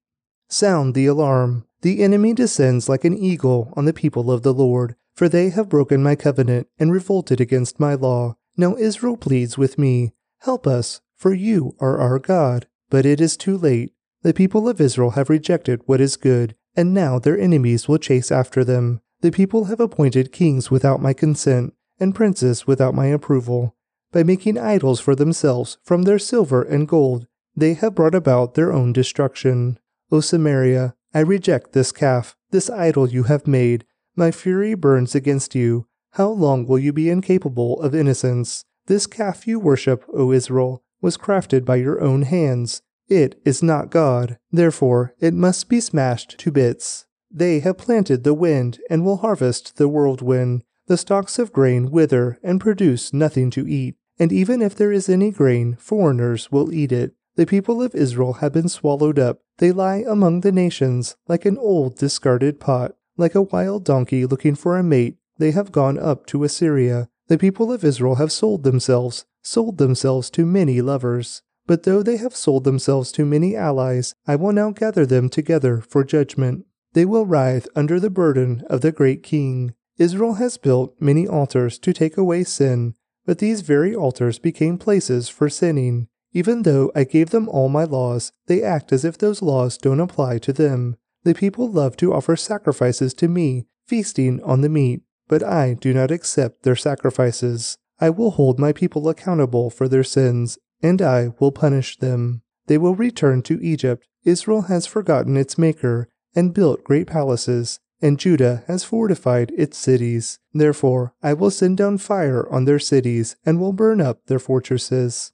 Sound 0.49 0.95
the 0.95 1.07
alarm. 1.07 1.67
The 1.83 2.03
enemy 2.03 2.33
descends 2.33 2.89
like 2.89 3.05
an 3.05 3.19
eagle 3.19 3.73
on 3.77 3.85
the 3.85 3.93
people 3.93 4.31
of 4.31 4.43
the 4.43 4.55
Lord, 4.55 4.95
for 5.15 5.29
they 5.29 5.51
have 5.51 5.69
broken 5.69 6.03
my 6.03 6.15
covenant 6.15 6.69
and 6.79 6.93
revolted 6.93 7.41
against 7.41 7.81
my 7.81 7.95
law. 7.95 8.37
Now 8.57 8.77
Israel 8.77 9.17
pleads 9.17 9.59
with 9.59 9.79
me, 9.79 10.13
Help 10.43 10.67
us, 10.67 11.01
for 11.17 11.35
you 11.35 11.75
are 11.81 11.99
our 11.99 12.19
God. 12.19 12.67
But 12.89 13.05
it 13.05 13.21
is 13.21 13.37
too 13.37 13.57
late. 13.57 13.95
The 14.23 14.35
people 14.35 14.69
of 14.69 14.81
Israel 14.81 15.11
have 15.13 15.31
rejected 15.31 15.81
what 15.87 16.01
is 16.01 16.17
good, 16.17 16.55
and 16.77 16.95
now 16.95 17.19
their 17.19 17.39
enemies 17.39 17.89
will 17.89 17.99
chase 17.99 18.31
after 18.31 18.65
them. 18.65 19.01
The 19.21 19.31
people 19.33 19.65
have 19.65 19.81
appointed 19.81 20.31
kings 20.31 20.71
without 20.71 21.01
my 21.01 21.13
consent, 21.13 21.75
and 21.99 22.15
princes 22.15 22.67
without 22.67 22.95
my 22.95 23.07
approval. 23.07 23.75
By 24.13 24.23
making 24.23 24.59
idols 24.59 25.01
for 25.01 25.15
themselves 25.15 25.79
from 25.83 26.03
their 26.03 26.19
silver 26.19 26.63
and 26.63 26.87
gold, 26.87 27.27
they 27.57 27.75
have 27.75 27.95
brought 27.95 28.15
about 28.15 28.55
their 28.55 28.73
own 28.73 28.93
destruction. 28.93 29.79
O 30.11 30.21
Samaria, 30.21 30.95
I 31.15 31.21
reject 31.21 31.73
this 31.73 31.93
calf, 31.93 32.37
this 32.51 32.71
idol 32.71 33.09
you 33.09 33.25
have 33.25 33.47
made. 33.47 33.85
My 34.17 34.31
fury 34.31 34.75
burns 34.75 35.15
against 35.15 35.55
you. 35.55 35.87
How 36.13 36.29
long 36.29 36.67
will 36.67 36.79
you 36.79 36.93
be 36.93 37.11
incapable 37.11 37.81
of 37.81 37.95
innocence? 37.95 38.65
This 38.87 39.07
calf 39.07 39.47
you 39.47 39.59
worship, 39.61 40.05
O 40.13 40.33
Israel, 40.33 40.83
was 41.01 41.17
crafted 41.17 41.65
by 41.65 41.77
your 41.77 42.01
own 42.01 42.23
hands. 42.23 42.83
It 43.09 43.41
is 43.45 43.63
not 43.63 43.91
God, 43.91 44.39
therefore 44.51 45.15
it 45.21 45.35
must 45.35 45.69
be 45.69 45.81
smashed 45.81 46.39
to 46.39 46.51
bits. 46.51 47.07
They 47.31 47.61
have 47.61 47.79
planted 47.79 48.25
the 48.25 48.35
wind 48.35 48.81
and 48.91 49.05
will 49.05 49.19
harvest 49.19 49.77
the 49.77 49.89
whirlwind. 49.89 50.65
The 50.87 50.97
stalks 50.97 51.39
of 51.39 51.53
grain 51.53 51.91
wither 51.91 52.39
and 52.43 52.61
produce 52.61 53.13
nothing 53.13 53.51
to 53.53 53.69
eat, 53.69 53.97
and 54.19 54.33
even 54.33 54.61
if 54.61 54.75
there 54.75 54.93
is 54.93 55.09
any 55.09 55.31
grain, 55.31 55.77
foreigners 55.77 56.51
will 56.51 56.73
eat 56.73 56.93
it. 56.93 57.15
The 57.37 57.47
people 57.47 57.83
of 57.83 57.95
Israel 57.95 58.35
have 58.35 58.53
been 58.53 58.69
swallowed 58.69 59.19
up. 59.19 59.41
They 59.59 59.73
lie 59.73 60.05
among 60.07 60.41
the 60.41 60.53
nations 60.53 61.17
like 61.29 61.47
an 61.47 61.57
old 61.57 61.97
discarded 61.97 62.61
pot, 62.61 62.95
like 63.17 63.35
a 63.35 63.43
wild 63.43 63.85
donkey 63.85 64.27
looking 64.27 64.55
for 64.55 64.77
a 64.77 64.83
mate. 64.83 65.17
They 65.39 65.53
have 65.53 65.73
gone 65.73 65.99
up 65.99 66.27
to 66.27 66.45
Assyria. 66.45 67.09
The 67.29 67.39
people 67.39 67.73
of 67.73 67.85
Israel 67.85 68.17
have 68.17 68.33
sold 68.33 68.65
themselves, 68.65 69.25
sold 69.43 69.79
themselves 69.79 70.29
to 70.31 70.45
many 70.45 70.83
lovers. 70.83 71.43
But 71.67 71.85
though 71.85 72.03
they 72.03 72.19
have 72.19 72.37
sold 72.37 72.65
themselves 72.65 73.13
to 73.13 73.25
many 73.25 73.57
allies, 73.57 74.15
I 74.27 74.37
will 74.37 74.53
now 74.53 74.71
gather 74.71 75.07
them 75.07 75.29
together 75.29 75.81
for 75.81 76.05
judgment. 76.05 76.67
They 76.93 77.07
will 77.07 77.25
writhe 77.25 77.67
under 77.75 77.99
the 77.99 78.11
burden 78.11 78.63
of 78.69 78.83
the 78.83 78.93
great 78.93 79.23
king. 79.23 79.75
Israel 79.97 80.35
has 80.35 80.59
built 80.59 80.97
many 81.01 81.27
altars 81.27 81.79
to 81.79 81.93
take 81.93 82.19
away 82.19 82.45
sin, 82.45 82.95
but 83.25 83.39
these 83.39 83.61
very 83.61 83.95
altars 83.95 84.39
became 84.39 84.77
places 84.77 85.29
for 85.29 85.49
sinning. 85.49 86.09
Even 86.33 86.63
though 86.63 86.91
I 86.95 87.05
gave 87.05 87.31
them 87.31 87.49
all 87.49 87.69
my 87.69 87.85
laws, 87.85 88.33
they 88.47 88.63
act 88.63 88.93
as 88.93 89.05
if 89.05 89.19
those 89.19 89.43
laws 89.43 89.77
don't 89.77 90.01
apply 90.01 90.39
to 90.39 90.53
them. 90.53 90.97
The 91.25 91.35
people 91.35 91.71
love 91.71 91.97
to 91.99 92.13
offer 92.13 92.37
sacrifices 92.37 93.15
to 93.15 93.29
me, 93.29 93.67
feasting 93.87 94.43
on 94.43 94.61
the 94.61 94.69
meat, 94.69 95.03
but 95.29 95.43
I 95.43 95.75
do 95.75 95.93
not 95.93 96.11
accept 96.11 96.63
their 96.63 96.77
sacrifices. 96.77 97.79
I 98.01 98.11
will 98.11 98.33
hold 98.33 98.59
my 98.59 98.73
people 98.73 99.09
accountable 99.09 99.71
for 99.71 99.89
their 99.89 100.05
sins, 100.05 100.59
and 100.83 101.01
I 101.01 101.33
will 101.39 101.53
punish 101.53 101.97
them. 101.99 102.43
They 102.67 102.79
will 102.79 102.95
return 102.95 103.43
to 103.43 103.63
Egypt. 103.63 104.07
Israel 104.25 104.63
has 104.63 104.87
forgotten 104.87 105.37
its 105.37 105.59
Maker 105.59 106.09
and 106.35 106.55
built 106.55 106.85
great 106.85 107.07
palaces, 107.07 107.79
and 108.01 108.19
Judah 108.19 108.65
has 108.67 108.83
fortified 108.83 109.53
its 109.57 109.79
cities. 109.79 110.39
Therefore, 110.53 111.15
I 111.23 111.35
will 111.35 111.51
send 111.51 111.77
down 111.77 111.99
fire 111.99 112.51
on 112.53 112.65
their 112.65 112.79
cities 112.79 113.37
and 113.45 113.61
will 113.61 113.73
burn 113.73 114.01
up 114.01 114.27
their 114.27 114.39
fortresses. 114.41 115.33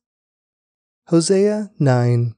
Hosea 1.08 1.70
9 1.78 2.34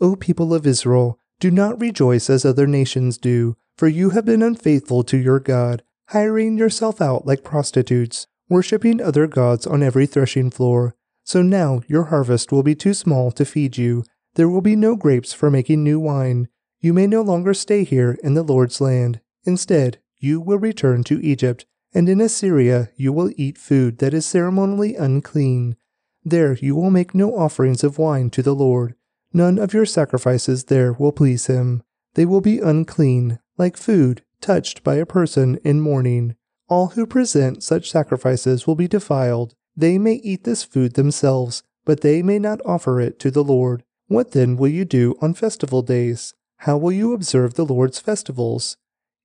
O 0.00 0.14
people 0.14 0.54
of 0.54 0.66
Israel, 0.66 1.18
do 1.40 1.50
not 1.50 1.80
rejoice 1.80 2.30
as 2.30 2.44
other 2.44 2.66
nations 2.66 3.18
do, 3.18 3.56
for 3.76 3.88
you 3.88 4.10
have 4.10 4.24
been 4.24 4.40
unfaithful 4.40 5.02
to 5.02 5.16
your 5.16 5.40
God, 5.40 5.82
hiring 6.10 6.56
yourself 6.56 7.00
out 7.00 7.26
like 7.26 7.42
prostitutes, 7.42 8.28
worshipping 8.48 9.00
other 9.00 9.26
gods 9.26 9.66
on 9.66 9.82
every 9.82 10.06
threshing 10.06 10.48
floor. 10.50 10.94
So 11.24 11.42
now 11.42 11.82
your 11.88 12.04
harvest 12.04 12.52
will 12.52 12.62
be 12.62 12.76
too 12.76 12.94
small 12.94 13.32
to 13.32 13.44
feed 13.44 13.76
you. 13.76 14.04
There 14.34 14.48
will 14.48 14.60
be 14.60 14.76
no 14.76 14.94
grapes 14.94 15.32
for 15.32 15.50
making 15.50 15.82
new 15.82 15.98
wine 15.98 16.48
you 16.84 16.92
may 16.92 17.08
no 17.08 17.22
longer 17.22 17.54
stay 17.54 17.82
here 17.82 18.18
in 18.22 18.34
the 18.34 18.42
Lord's 18.42 18.78
land. 18.78 19.20
Instead, 19.44 19.98
you 20.18 20.38
will 20.38 20.58
return 20.58 21.02
to 21.04 21.20
Egypt, 21.24 21.64
and 21.94 22.10
in 22.10 22.20
Assyria 22.20 22.90
you 22.94 23.10
will 23.10 23.32
eat 23.36 23.56
food 23.56 23.98
that 23.98 24.12
is 24.12 24.26
ceremonially 24.26 24.94
unclean. 24.94 25.76
There 26.24 26.54
you 26.54 26.74
will 26.74 26.90
make 26.90 27.14
no 27.14 27.36
offerings 27.36 27.84
of 27.84 27.98
wine 27.98 28.30
to 28.30 28.42
the 28.42 28.54
Lord. 28.54 28.94
None 29.32 29.58
of 29.58 29.74
your 29.74 29.86
sacrifices 29.86 30.64
there 30.64 30.92
will 30.92 31.12
please 31.12 31.46
him. 31.46 31.82
They 32.14 32.24
will 32.24 32.40
be 32.40 32.60
unclean, 32.60 33.40
like 33.58 33.76
food 33.76 34.22
touched 34.40 34.84
by 34.84 34.96
a 34.96 35.06
person 35.06 35.58
in 35.64 35.80
mourning. 35.80 36.36
All 36.68 36.88
who 36.88 37.06
present 37.06 37.62
such 37.62 37.90
sacrifices 37.90 38.66
will 38.66 38.74
be 38.74 38.86
defiled. 38.86 39.54
They 39.76 39.98
may 39.98 40.14
eat 40.14 40.44
this 40.44 40.62
food 40.62 40.94
themselves, 40.94 41.62
but 41.84 42.02
they 42.02 42.22
may 42.22 42.38
not 42.38 42.60
offer 42.64 43.00
it 43.00 43.18
to 43.20 43.30
the 43.30 43.42
Lord. 43.42 43.84
What 44.06 44.32
then 44.32 44.56
will 44.56 44.68
you 44.68 44.84
do 44.84 45.16
on 45.22 45.32
festival 45.32 45.80
days? 45.80 46.34
How 46.58 46.76
will 46.76 46.92
you 46.92 47.14
observe 47.14 47.54
the 47.54 47.64
Lord's 47.64 47.98
festivals? 47.98 48.76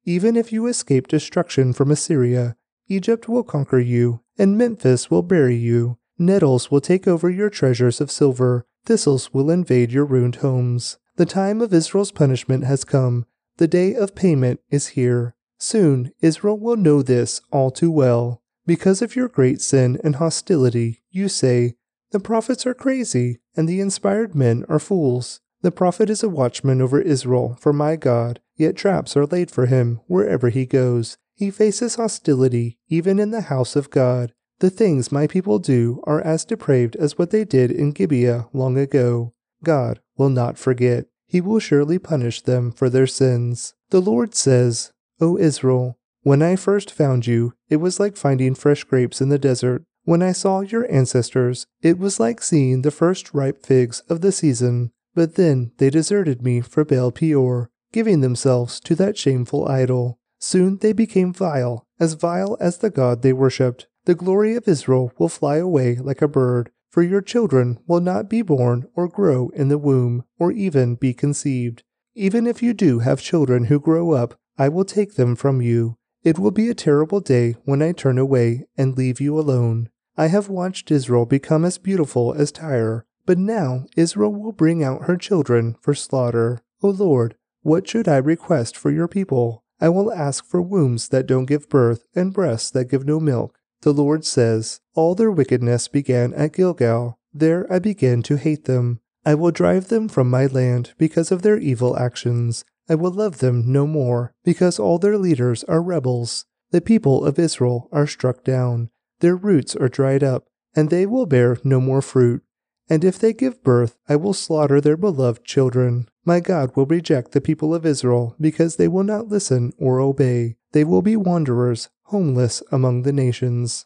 Even 0.06 0.38
if 0.38 0.54
you 0.54 0.68
escape 0.68 1.08
destruction 1.08 1.74
from 1.74 1.92
Assyria, 1.92 2.56
Egypt 2.88 3.28
will 3.28 3.44
conquer 3.44 3.80
you, 3.80 4.22
and 4.38 4.58
Memphis 4.58 5.12
will 5.12 5.22
bury 5.22 5.56
you. 5.56 5.98
Nettles 6.22 6.70
will 6.70 6.82
take 6.82 7.08
over 7.08 7.30
your 7.30 7.50
treasures 7.50 8.02
of 8.02 8.12
silver, 8.12 8.66
thistles 8.86 9.34
will 9.34 9.50
invade 9.50 9.94
your 9.94 10.04
ruined 10.04 10.36
homes. 10.38 10.98
The 11.16 11.26
time 11.26 11.62
of 11.62 11.74
Israel's 11.74 12.12
punishment 12.12 12.66
has 12.66 12.84
come. 12.84 13.26
The 13.58 13.68
day 13.70 13.94
of 13.96 14.16
payment 14.16 14.60
is 14.70 14.88
here. 14.88 15.36
Soon 15.58 16.12
Israel 16.22 16.60
will 16.60 16.76
know 16.76 17.02
this 17.02 17.42
all 17.52 17.72
too 17.72 17.90
well. 17.90 18.42
Because 18.66 19.02
of 19.02 19.16
your 19.16 19.30
great 19.30 19.62
sin 19.62 19.98
and 20.04 20.18
hostility, 20.18 21.02
you 21.10 21.30
say, 21.30 21.76
The 22.12 22.20
prophets 22.20 22.68
are 22.68 22.74
crazy, 22.74 23.40
and 23.56 23.68
the 23.68 23.80
inspired 23.80 24.36
men 24.36 24.66
are 24.68 24.80
fools. 24.80 25.40
The 25.62 25.72
prophet 25.72 26.10
is 26.10 26.24
a 26.24 26.30
watchman 26.30 26.82
over 26.82 27.02
Israel 27.02 27.58
for 27.60 27.74
my 27.74 27.96
God, 27.96 28.40
yet 28.56 28.76
traps 28.76 29.18
are 29.18 29.26
laid 29.26 29.52
for 29.52 29.66
him 29.66 30.02
wherever 30.08 30.50
he 30.50 30.66
goes. 30.66 31.18
He 31.34 31.50
faces 31.50 31.96
hostility 31.96 32.78
even 32.90 33.20
in 33.20 33.32
the 33.32 33.42
house 33.42 33.76
of 33.76 33.90
God. 33.90 34.34
The 34.60 34.69
things 34.69 35.12
my 35.12 35.26
people 35.26 35.60
do 35.60 36.04
are 36.06 36.22
as 36.22 36.45
depraved 36.45 36.95
as 36.98 37.17
what 37.17 37.32
they 37.32 37.45
did 37.45 37.72
in 37.72 37.91
Gibeah 37.91 38.48
long 38.52 38.78
ago. 38.78 39.34
God 39.63 40.00
will 40.17 40.30
not 40.30 40.58
forget. 40.58 41.06
He 41.28 41.41
will 41.41 41.60
surely 41.60 41.98
punish 42.00 42.41
them 42.41 42.72
for 42.72 42.89
their 42.89 43.08
sins. 43.08 43.74
The 43.89 44.02
Lord 44.02 44.36
says, 44.36 44.91
O 45.22 45.38
Israel, 45.38 45.98
when 46.24 46.41
I 46.41 46.56
first 46.56 46.91
found 46.91 47.26
you, 47.26 47.54
it 47.69 47.78
was 47.78 48.00
like 48.00 48.17
finding 48.17 48.56
fresh 48.56 48.84
grapes 48.84 49.22
in 49.22 49.30
the 49.30 49.39
desert. 49.39 49.84
When 50.04 50.22
I 50.22 50.32
saw 50.32 50.62
your 50.62 50.91
ancestors, 50.91 51.65
it 51.82 51.98
was 51.98 52.19
like 52.19 52.41
seeing 52.41 52.82
the 52.82 52.91
first 52.91 53.34
ripe 53.34 53.65
figs 53.65 54.02
of 54.10 54.22
the 54.22 54.32
season. 54.32 54.91
But 55.13 55.36
then 55.36 55.72
they 55.78 55.89
deserted 55.89 56.41
me 56.41 56.62
for 56.62 56.84
Baal 56.84 57.12
Peor, 57.12 57.69
giving 57.91 58.22
themselves 58.22 58.80
to 58.82 58.95
that 58.95 59.17
shameful 59.17 59.67
idol. 59.67 60.19
Soon 60.39 60.78
they 60.78 60.93
became 60.93 61.34
vile, 61.34 61.86
as 62.00 62.13
vile 62.13 62.58
as 62.60 62.78
the 62.78 62.89
God 62.89 63.22
they 63.22 63.34
worshipped. 63.34 63.88
The 64.06 64.16
glory 64.16 64.56
of 64.56 64.68
Israel 64.68 65.12
will 65.18 65.30
fly 65.30 65.58
away 65.58 65.96
like 65.98 66.22
a 66.22 66.28
bird, 66.28 66.72
for 66.90 67.04
your 67.04 67.22
children 67.22 67.80
will 67.88 68.02
not 68.02 68.30
be 68.30 68.42
born 68.42 68.88
or 68.96 69.08
grow 69.08 69.50
in 69.50 69.68
the 69.68 69.78
womb, 69.78 70.24
or 70.40 70.52
even 70.52 70.96
be 70.96 71.14
conceived. 71.14 71.84
Even 72.16 72.48
if 72.48 72.64
you 72.64 72.74
do 72.74 73.00
have 73.00 73.22
children 73.22 73.66
who 73.66 73.80
grow 73.80 74.12
up, 74.12 74.40
I 74.58 74.70
will 74.70 74.86
take 74.86 75.16
them 75.16 75.36
from 75.36 75.62
you. 75.62 75.98
It 76.24 76.40
will 76.40 76.52
be 76.52 76.68
a 76.68 76.74
terrible 76.74 77.20
day 77.20 77.56
when 77.64 77.82
I 77.82 77.92
turn 77.92 78.18
away 78.18 78.66
and 78.78 78.98
leave 78.98 79.22
you 79.22 79.40
alone. 79.40 79.90
I 80.18 80.28
have 80.28 80.50
watched 80.50 80.92
Israel 80.92 81.26
become 81.26 81.64
as 81.64 81.78
beautiful 81.78 82.34
as 82.34 82.52
Tyre, 82.52 83.06
but 83.26 83.38
now 83.38 83.86
Israel 83.96 84.34
will 84.34 84.52
bring 84.52 84.84
out 84.84 85.04
her 85.04 85.16
children 85.16 85.78
for 85.82 85.94
slaughter. 85.94 86.60
O 86.82 86.90
Lord, 86.90 87.36
what 87.62 87.88
should 87.88 88.08
I 88.08 88.18
request 88.18 88.76
for 88.76 88.92
your 88.92 89.08
people? 89.08 89.64
I 89.80 89.90
will 89.90 90.12
ask 90.12 90.44
for 90.46 90.62
wombs 90.62 91.10
that 91.10 91.28
don't 91.28 91.46
give 91.46 91.70
birth 91.70 92.06
and 92.16 92.34
breasts 92.34 92.72
that 92.72 92.90
give 92.90 93.06
no 93.06 93.20
milk. 93.20 93.59
The 93.82 93.94
Lord 93.94 94.26
says, 94.26 94.82
All 94.96 95.15
their 95.15 95.32
wickedness 95.32 95.88
began 95.88 96.34
at 96.34 96.54
Gilgal. 96.54 97.18
There 97.34 97.72
I 97.72 97.80
began 97.80 98.22
to 98.24 98.36
hate 98.36 98.65
them. 98.65 99.00
I 99.26 99.36
will 99.36 99.52
drive 99.52 99.88
them 99.88 100.08
from 100.08 100.30
my 100.30 100.48
land 100.48 100.94
because 100.98 101.32
of 101.32 101.42
their 101.42 101.58
evil 101.58 101.98
actions. 101.98 102.65
I 102.89 102.96
will 102.96 103.12
love 103.12 103.38
them 103.38 103.72
no 103.72 103.86
more, 103.86 104.34
because 104.44 104.80
all 104.80 104.98
their 104.98 105.18
leaders 105.18 105.63
are 105.65 105.82
rebels. 105.82 106.46
The 106.72 106.82
people 106.82 107.26
of 107.26 107.38
Israel 107.38 107.88
are 107.92 108.08
struck 108.08 108.44
down. 108.44 108.89
Their 109.20 109.36
roots 109.36 109.76
are 109.76 109.89
dried 109.89 110.24
up, 110.24 110.48
and 110.76 110.89
they 110.89 111.06
will 111.06 111.26
bear 111.26 111.58
no 111.63 111.80
more 111.80 112.02
fruit. 112.02 112.42
And 112.89 113.04
if 113.04 113.20
they 113.20 113.34
give 113.34 113.63
birth, 113.63 113.98
I 114.08 114.15
will 114.15 114.34
slaughter 114.34 114.82
their 114.82 114.98
beloved 114.98 115.46
children. 115.46 116.10
My 116.26 116.39
God 116.39 116.76
will 116.76 116.88
reject 116.88 117.32
the 117.32 117.42
people 117.42 117.76
of 117.76 117.86
Israel 117.86 118.36
because 118.42 118.76
they 118.76 118.88
will 118.88 119.04
not 119.04 119.28
listen 119.28 119.74
or 119.78 120.00
obey. 120.00 120.56
They 120.72 120.84
will 120.84 121.04
be 121.04 121.15
wanderers, 121.15 121.89
homeless 122.10 122.63
among 122.72 123.04
the 123.04 123.13
nations. 123.13 123.86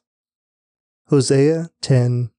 Hosea 1.07 1.69
10 1.81 2.31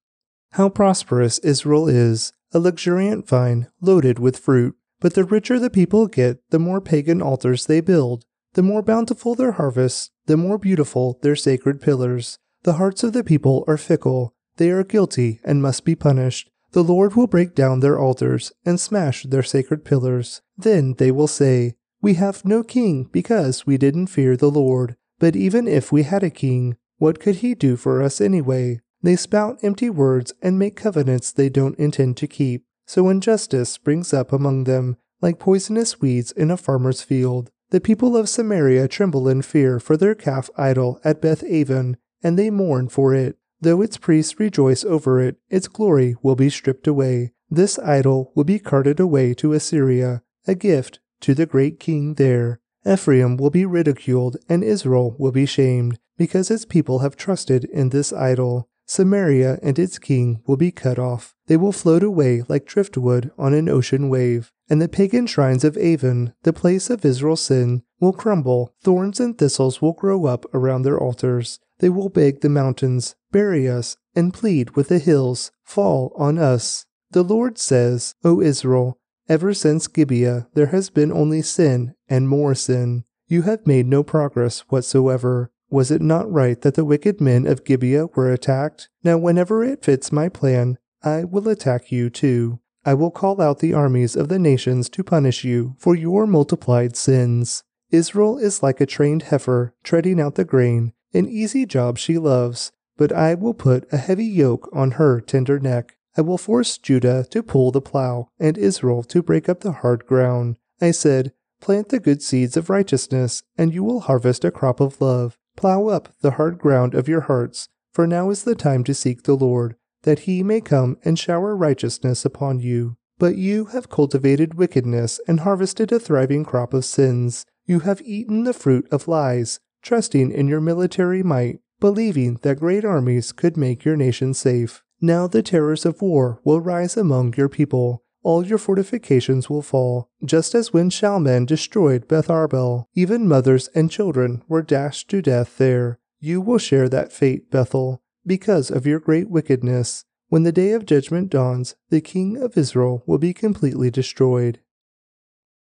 How 0.53 0.68
prosperous 0.68 1.38
Israel 1.40 1.88
is, 1.88 2.33
a 2.53 2.59
luxuriant 2.59 3.29
vine 3.29 3.68
loaded 3.81 4.18
with 4.18 4.38
fruit. 4.38 4.77
But 5.01 5.14
the 5.14 5.25
richer 5.25 5.59
the 5.59 5.68
people 5.68 6.07
get, 6.07 6.38
the 6.51 6.59
more 6.59 6.81
pagan 6.81 7.20
altars 7.20 7.66
they 7.66 7.81
build. 7.81 8.25
The 8.55 8.62
more 8.62 8.83
bountiful 8.83 9.35
their 9.35 9.53
harvests, 9.53 10.11
the 10.27 10.37
more 10.37 10.57
beautiful 10.57 11.18
their 11.20 11.37
sacred 11.37 11.83
pillars. 11.83 12.38
The 12.62 12.75
hearts 12.75 13.03
of 13.05 13.12
the 13.12 13.25
people 13.25 13.64
are 13.66 13.77
fickle. 13.77 14.35
They 14.57 14.70
are 14.70 14.85
guilty 14.85 15.40
and 15.44 15.61
must 15.61 15.85
be 15.85 15.94
punished. 15.94 16.49
The 16.73 16.85
Lord 16.85 17.14
will 17.14 17.27
break 17.27 17.55
down 17.55 17.81
their 17.81 17.99
altars 17.99 18.53
and 18.64 18.81
smash 18.81 19.25
their 19.25 19.42
sacred 19.42 19.85
pillars. 19.85 20.40
Then 20.57 20.94
they 20.94 21.11
will 21.11 21.27
say, 21.27 21.75
We 22.01 22.14
have 22.14 22.44
no 22.44 22.62
king 22.62 23.11
because 23.12 23.66
we 23.66 23.77
didn't 23.77 24.07
fear 24.07 24.37
the 24.37 24.51
Lord. 24.51 24.97
But 25.18 25.37
even 25.37 25.68
if 25.68 25.92
we 25.92 26.03
had 26.03 26.22
a 26.22 26.31
king, 26.31 26.77
what 26.98 27.20
could 27.20 27.37
he 27.37 27.55
do 27.55 27.77
for 27.77 28.03
us 28.03 28.20
anyway? 28.20 28.81
They 29.03 29.16
spout 29.16 29.59
empty 29.62 29.90
words 29.90 30.33
and 30.40 30.59
make 30.59 30.77
covenants 30.77 31.31
they 31.31 31.48
don't 31.48 31.79
intend 31.79 32.16
to 32.18 32.27
keep. 32.27 32.64
So 32.87 33.09
injustice 33.09 33.70
springs 33.70 34.12
up 34.12 34.33
among 34.33 34.64
them, 34.64 34.96
like 35.20 35.38
poisonous 35.38 36.00
weeds 36.00 36.33
in 36.33 36.50
a 36.50 36.57
farmer's 36.57 37.03
field. 37.03 37.50
The 37.70 37.81
people 37.81 38.16
of 38.16 38.29
Samaria 38.29 38.88
tremble 38.88 39.29
in 39.29 39.42
fear 39.42 39.81
for 39.81 39.96
their 39.96 40.14
calf 40.14 40.48
idol 40.57 41.00
at 41.05 41.20
Beth 41.20 41.42
Aven, 41.44 41.96
and 42.22 42.38
they 42.38 42.50
mourn 42.50 42.88
for 42.88 43.14
it. 43.14 43.37
Though 43.61 43.83
its 43.83 43.96
priests 43.96 44.38
rejoice 44.38 44.85
over 44.85 45.20
it, 45.20 45.37
its 45.48 45.68
glory 45.68 46.16
will 46.22 46.37
be 46.37 46.50
stripped 46.50 46.87
away. 46.87 47.33
This 47.50 47.79
idol 47.79 48.33
will 48.35 48.44
be 48.44 48.59
carted 48.59 49.00
away 49.00 49.35
to 49.35 49.53
Assyria, 49.53 50.22
a 50.46 50.55
gift 50.55 51.00
to 51.20 51.35
the 51.35 51.46
great 51.46 51.81
king 51.81 52.14
there. 52.14 52.61
Ephraim 52.87 53.37
will 53.37 53.51
be 53.51 53.64
ridiculed, 53.64 54.37
and 54.49 54.62
Israel 54.62 55.16
will 55.18 55.33
be 55.33 55.47
shamed, 55.47 55.99
because 56.16 56.51
its 56.51 56.64
people 56.64 57.01
have 57.01 57.16
trusted 57.16 57.64
in 57.64 57.88
this 57.88 58.12
idol. 58.12 58.68
Samaria 58.87 59.59
and 59.62 59.79
its 59.79 59.99
king 59.99 60.42
will 60.47 60.59
be 60.59 60.70
cut 60.70 60.99
off. 60.99 61.35
They 61.47 61.57
will 61.57 61.73
float 61.73 62.03
away 62.03 62.42
like 62.49 62.66
driftwood 62.66 63.31
on 63.38 63.55
an 63.55 63.68
ocean 63.68 64.11
wave. 64.11 64.53
And 64.68 64.81
the 64.81 64.88
pagan 64.88 65.27
shrines 65.27 65.64
of 65.64 65.77
Aven, 65.79 66.35
the 66.42 66.53
place 66.53 66.90
of 66.90 67.05
Israel's 67.05 67.40
sin, 67.40 67.83
will 68.01 68.12
crumble. 68.12 68.75
Thorns 68.83 69.20
and 69.20 69.37
thistles 69.37 69.81
will 69.81 69.94
grow 69.94 70.27
up 70.27 70.44
around 70.55 70.83
their 70.83 70.99
altars. 70.99 71.61
They 71.79 71.88
will 71.88 72.11
beg 72.11 72.40
the 72.40 72.49
mountains, 72.49 73.16
bury 73.33 73.68
us, 73.68 73.97
and 74.14 74.35
plead 74.35 74.77
with 74.77 74.88
the 74.88 74.99
hills, 74.99 75.51
fall 75.62 76.12
on 76.16 76.38
us. 76.38 76.87
The 77.11 77.23
Lord 77.23 77.59
says, 77.59 78.14
O 78.25 78.40
Israel, 78.40 78.99
ever 79.29 79.55
since 79.55 79.87
Gibeah 79.87 80.49
there 80.55 80.67
has 80.67 80.91
been 80.91 81.13
only 81.13 81.43
sin 81.43 81.95
and 82.09 82.29
more 82.29 82.55
sin. 82.55 83.05
You 83.27 83.43
have 83.43 83.67
made 83.67 83.87
no 83.87 84.03
progress 84.03 84.61
whatsoever. 84.69 85.51
Was 85.71 85.91
it 85.91 86.03
not 86.03 86.31
right 86.31 86.61
that 86.61 86.75
the 86.75 86.85
wicked 86.85 87.21
men 87.21 87.47
of 87.47 87.65
Gibeah 87.65 88.07
were 88.15 88.31
attacked? 88.31 88.89
Now, 89.03 89.19
whenever 89.19 89.65
it 89.65 89.85
fits 89.85 90.13
my 90.13 90.29
plan, 90.29 90.79
I 91.03 91.25
will 91.25 91.49
attack 91.49 91.91
you 91.91 92.11
too. 92.11 92.61
I 92.85 92.95
will 92.95 93.11
call 93.11 93.41
out 93.41 93.61
the 93.61 93.73
armies 93.73 94.15
of 94.15 94.29
the 94.29 94.39
nations 94.39 94.89
to 94.91 95.03
punish 95.03 95.43
you 95.43 95.75
for 95.79 95.95
your 95.95 96.27
multiplied 96.27 96.97
sins. 96.97 97.65
Israel 97.91 98.39
is 98.39 98.63
like 98.63 98.81
a 98.81 98.87
trained 98.87 99.25
heifer 99.25 99.75
treading 99.83 100.21
out 100.21 100.35
the 100.35 100.45
grain, 100.45 100.93
an 101.15 101.29
easy 101.29 101.65
job 101.65 101.97
she 101.97 102.19
loves, 102.19 102.73
but 102.97 103.13
I 103.13 103.35
will 103.35 103.55
put 103.55 103.91
a 103.93 103.97
heavy 103.97 104.27
yoke 104.27 104.69
on 104.73 104.93
her 104.93 105.21
tender 105.21 105.59
neck. 105.59 105.97
I 106.16 106.22
will 106.22 106.38
force 106.38 106.79
Judah 106.79 107.27
to 107.31 107.42
pull 107.42 107.70
the 107.70 107.81
plow, 107.81 108.29
and 108.38 108.57
Israel 108.57 109.03
to 109.05 109.22
break 109.22 109.48
up 109.48 109.61
the 109.61 109.72
hard 109.72 110.07
ground. 110.07 110.59
I 110.81 110.90
said, 110.90 111.33
Plant 111.61 111.88
the 111.88 112.00
good 112.00 112.22
seeds 112.22 112.57
of 112.57 112.70
righteousness, 112.70 113.42
and 113.57 113.72
you 113.72 113.83
will 113.83 114.00
harvest 114.00 114.44
a 114.44 114.50
crop 114.50 114.81
of 114.81 115.00
love. 115.00 115.38
Plow 115.57 115.88
up 115.88 116.11
the 116.20 116.33
hard 116.33 116.59
ground 116.59 116.94
of 116.94 117.09
your 117.09 117.22
hearts, 117.22 117.68
for 117.92 118.07
now 118.07 118.31
is 118.31 118.44
the 118.44 118.55
time 118.55 118.85
to 118.85 118.94
seek 118.94 119.22
the 119.22 119.35
Lord, 119.35 119.77
that 120.03 120.20
he 120.20 120.42
may 120.42 120.61
come 120.61 120.98
and 121.05 121.18
shower 121.18 121.57
righteousness 121.57 122.24
upon 122.24 122.61
you. 122.61 122.96
But 123.18 123.37
you 123.37 123.66
have 123.66 123.88
cultivated 123.88 124.55
wickedness 124.55 125.20
and 125.27 125.40
harvested 125.40 125.92
a 125.92 126.00
thriving 126.00 126.44
crop 126.44 126.74
of 126.74 126.85
sins. 126.85 127.46
You 127.64 127.81
have 127.81 128.03
eaten 128.03 128.44
the 128.44 128.53
fruit 128.53 128.87
of 128.90 129.09
lies 129.09 129.61
trusting 129.85 130.33
in 130.33 130.48
your 130.48 130.61
military 130.61 131.22
might, 131.22 131.61
believing 131.79 132.38
that 132.42 132.59
great 132.59 132.85
armies 132.85 133.31
could 133.31 133.57
make 133.57 133.85
your 133.85 133.96
nation 133.96 134.35
safe. 134.35 134.83
Now 135.05 135.27
the 135.27 135.43
terrors 135.43 135.85
of 135.85 136.01
war 136.01 136.40
will 136.45 136.62
rise 136.62 136.97
among 136.97 137.35
your 137.37 137.51
people. 137.51 138.03
All 138.23 138.47
your 138.47 138.57
fortifications 138.57 139.51
will 139.51 139.61
fall, 139.61 140.09
just 140.25 140.55
as 140.55 140.73
when 140.73 140.88
Shalman 140.88 141.45
destroyed 141.45 142.09
Beth 142.09 142.29
Arbel. 142.29 142.87
Even 142.95 143.29
mothers 143.29 143.69
and 143.75 143.90
children 143.90 144.42
were 144.48 144.63
dashed 144.63 145.11
to 145.11 145.21
death 145.21 145.59
there. 145.59 145.98
You 146.21 146.40
will 146.40 146.57
share 146.57 146.88
that 146.88 147.13
fate, 147.13 147.50
Bethel, 147.50 148.00
because 148.25 148.71
of 148.71 148.87
your 148.87 148.98
great 148.98 149.29
wickedness. 149.29 150.07
When 150.31 150.44
the 150.44 150.52
day 150.52 150.73
of 150.73 150.87
judgment 150.87 151.29
dawns, 151.29 151.77
the 151.90 152.00
king 152.00 152.38
of 152.38 152.57
Israel 152.57 153.02
will 153.07 153.19
be 153.19 153.35
completely 153.35 153.90
destroyed. 153.90 154.61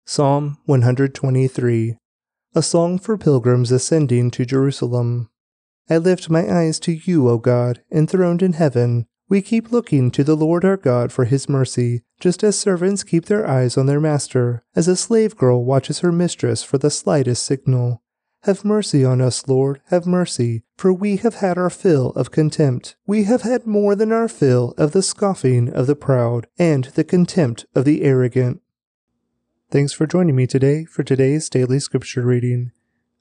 Psalm 0.05 0.59
123 0.65 1.97
a 2.57 2.61
song 2.61 2.97
for 2.97 3.17
pilgrims 3.17 3.69
ascending 3.69 4.31
to 4.31 4.45
Jerusalem. 4.45 5.29
I 5.89 5.97
lift 5.97 6.29
my 6.29 6.49
eyes 6.49 6.79
to 6.79 6.93
you, 6.93 7.27
O 7.27 7.38
God, 7.38 7.81
enthroned 7.91 8.41
in 8.41 8.53
heaven. 8.53 9.07
We 9.28 9.41
keep 9.41 9.71
looking 9.71 10.11
to 10.11 10.23
the 10.23 10.36
Lord 10.36 10.63
our 10.63 10.78
God 10.78 11.11
for 11.11 11.26
his 11.26 11.49
mercy, 11.49 12.03
just 12.19 12.43
as 12.43 12.59
servants 12.59 13.03
keep 13.03 13.26
their 13.26 13.47
eyes 13.47 13.76
on 13.76 13.88
their 13.88 13.99
master, 13.99 14.63
as 14.76 14.88
a 14.88 14.95
slave 14.95 15.36
girl 15.36 15.65
watches 15.65 15.99
her 15.99 16.11
mistress 16.11 16.61
for 16.61 16.78
the 16.78 16.91
slightest 16.91 17.43
signal. 17.43 18.03
Have 18.43 18.63
mercy 18.63 19.03
on 19.03 19.21
us, 19.21 19.47
Lord, 19.47 19.82
have 19.88 20.05
mercy, 20.05 20.63
for 20.78 20.93
we 20.93 21.17
have 21.17 21.36
had 21.36 21.57
our 21.57 21.71
fill 21.71 22.11
of 22.11 22.30
contempt. 22.30 22.95
We 23.07 23.23
have 23.23 23.41
had 23.41 23.65
more 23.65 23.95
than 23.95 24.11
our 24.11 24.28
fill 24.28 24.76
of 24.78 24.91
the 24.91 25.01
scoffing 25.01 25.69
of 25.69 25.88
the 25.88 25.95
proud 25.95 26.45
and 26.59 26.84
the 26.84 27.03
contempt 27.03 27.65
of 27.73 27.86
the 27.86 28.03
arrogant. 28.03 28.61
Thanks 29.71 29.93
for 29.93 30.05
joining 30.05 30.36
me 30.36 30.45
today 30.45 30.86
for 30.86 31.01
today's 31.01 31.49
daily 31.49 31.80
scripture 31.80 32.21
reading. 32.21 32.71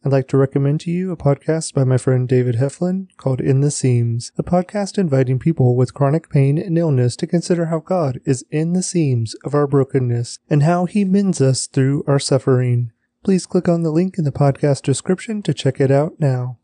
I'd 0.07 0.13
like 0.13 0.29
to 0.29 0.37
recommend 0.37 0.81
to 0.81 0.91
you 0.91 1.13
a 1.13 1.17
podcast 1.17 1.73
by 1.73 1.83
my 1.83 1.97
friend 1.97 2.29
David 2.29 2.57
Heflin 2.57 3.09
called 3.17 3.41
In 3.41 3.63
the 3.63 3.71
Seams, 3.71 4.33
a 4.37 4.43
podcast 4.43 4.99
inviting 4.99 5.39
people 5.39 5.77
with 5.77 5.95
chronic 5.95 6.29
pain 6.29 6.59
and 6.59 6.77
illness 6.77 7.17
to 7.17 7.27
consider 7.27 7.67
how 7.67 7.79
God 7.79 8.21
is 8.27 8.45
in 8.51 8.75
the 8.75 8.83
seams 8.83 9.35
of 9.47 9.55
our 9.55 9.67
brokenness 9.67 10.41
and 10.51 10.63
how 10.63 10.85
he 10.85 11.07
mends 11.07 11.41
us 11.41 11.67
through 11.67 12.05
our 12.07 12.19
suffering. 12.19 12.93
Please 13.23 13.47
click 13.47 13.67
on 13.67 13.83
the 13.83 13.91
link 13.91 14.19
in 14.19 14.25
the 14.25 14.31
podcast 14.31 14.83
description 14.83 15.41
to 15.41 15.55
check 15.55 15.81
it 15.81 15.91
out 15.91 16.21
now. 16.21 16.59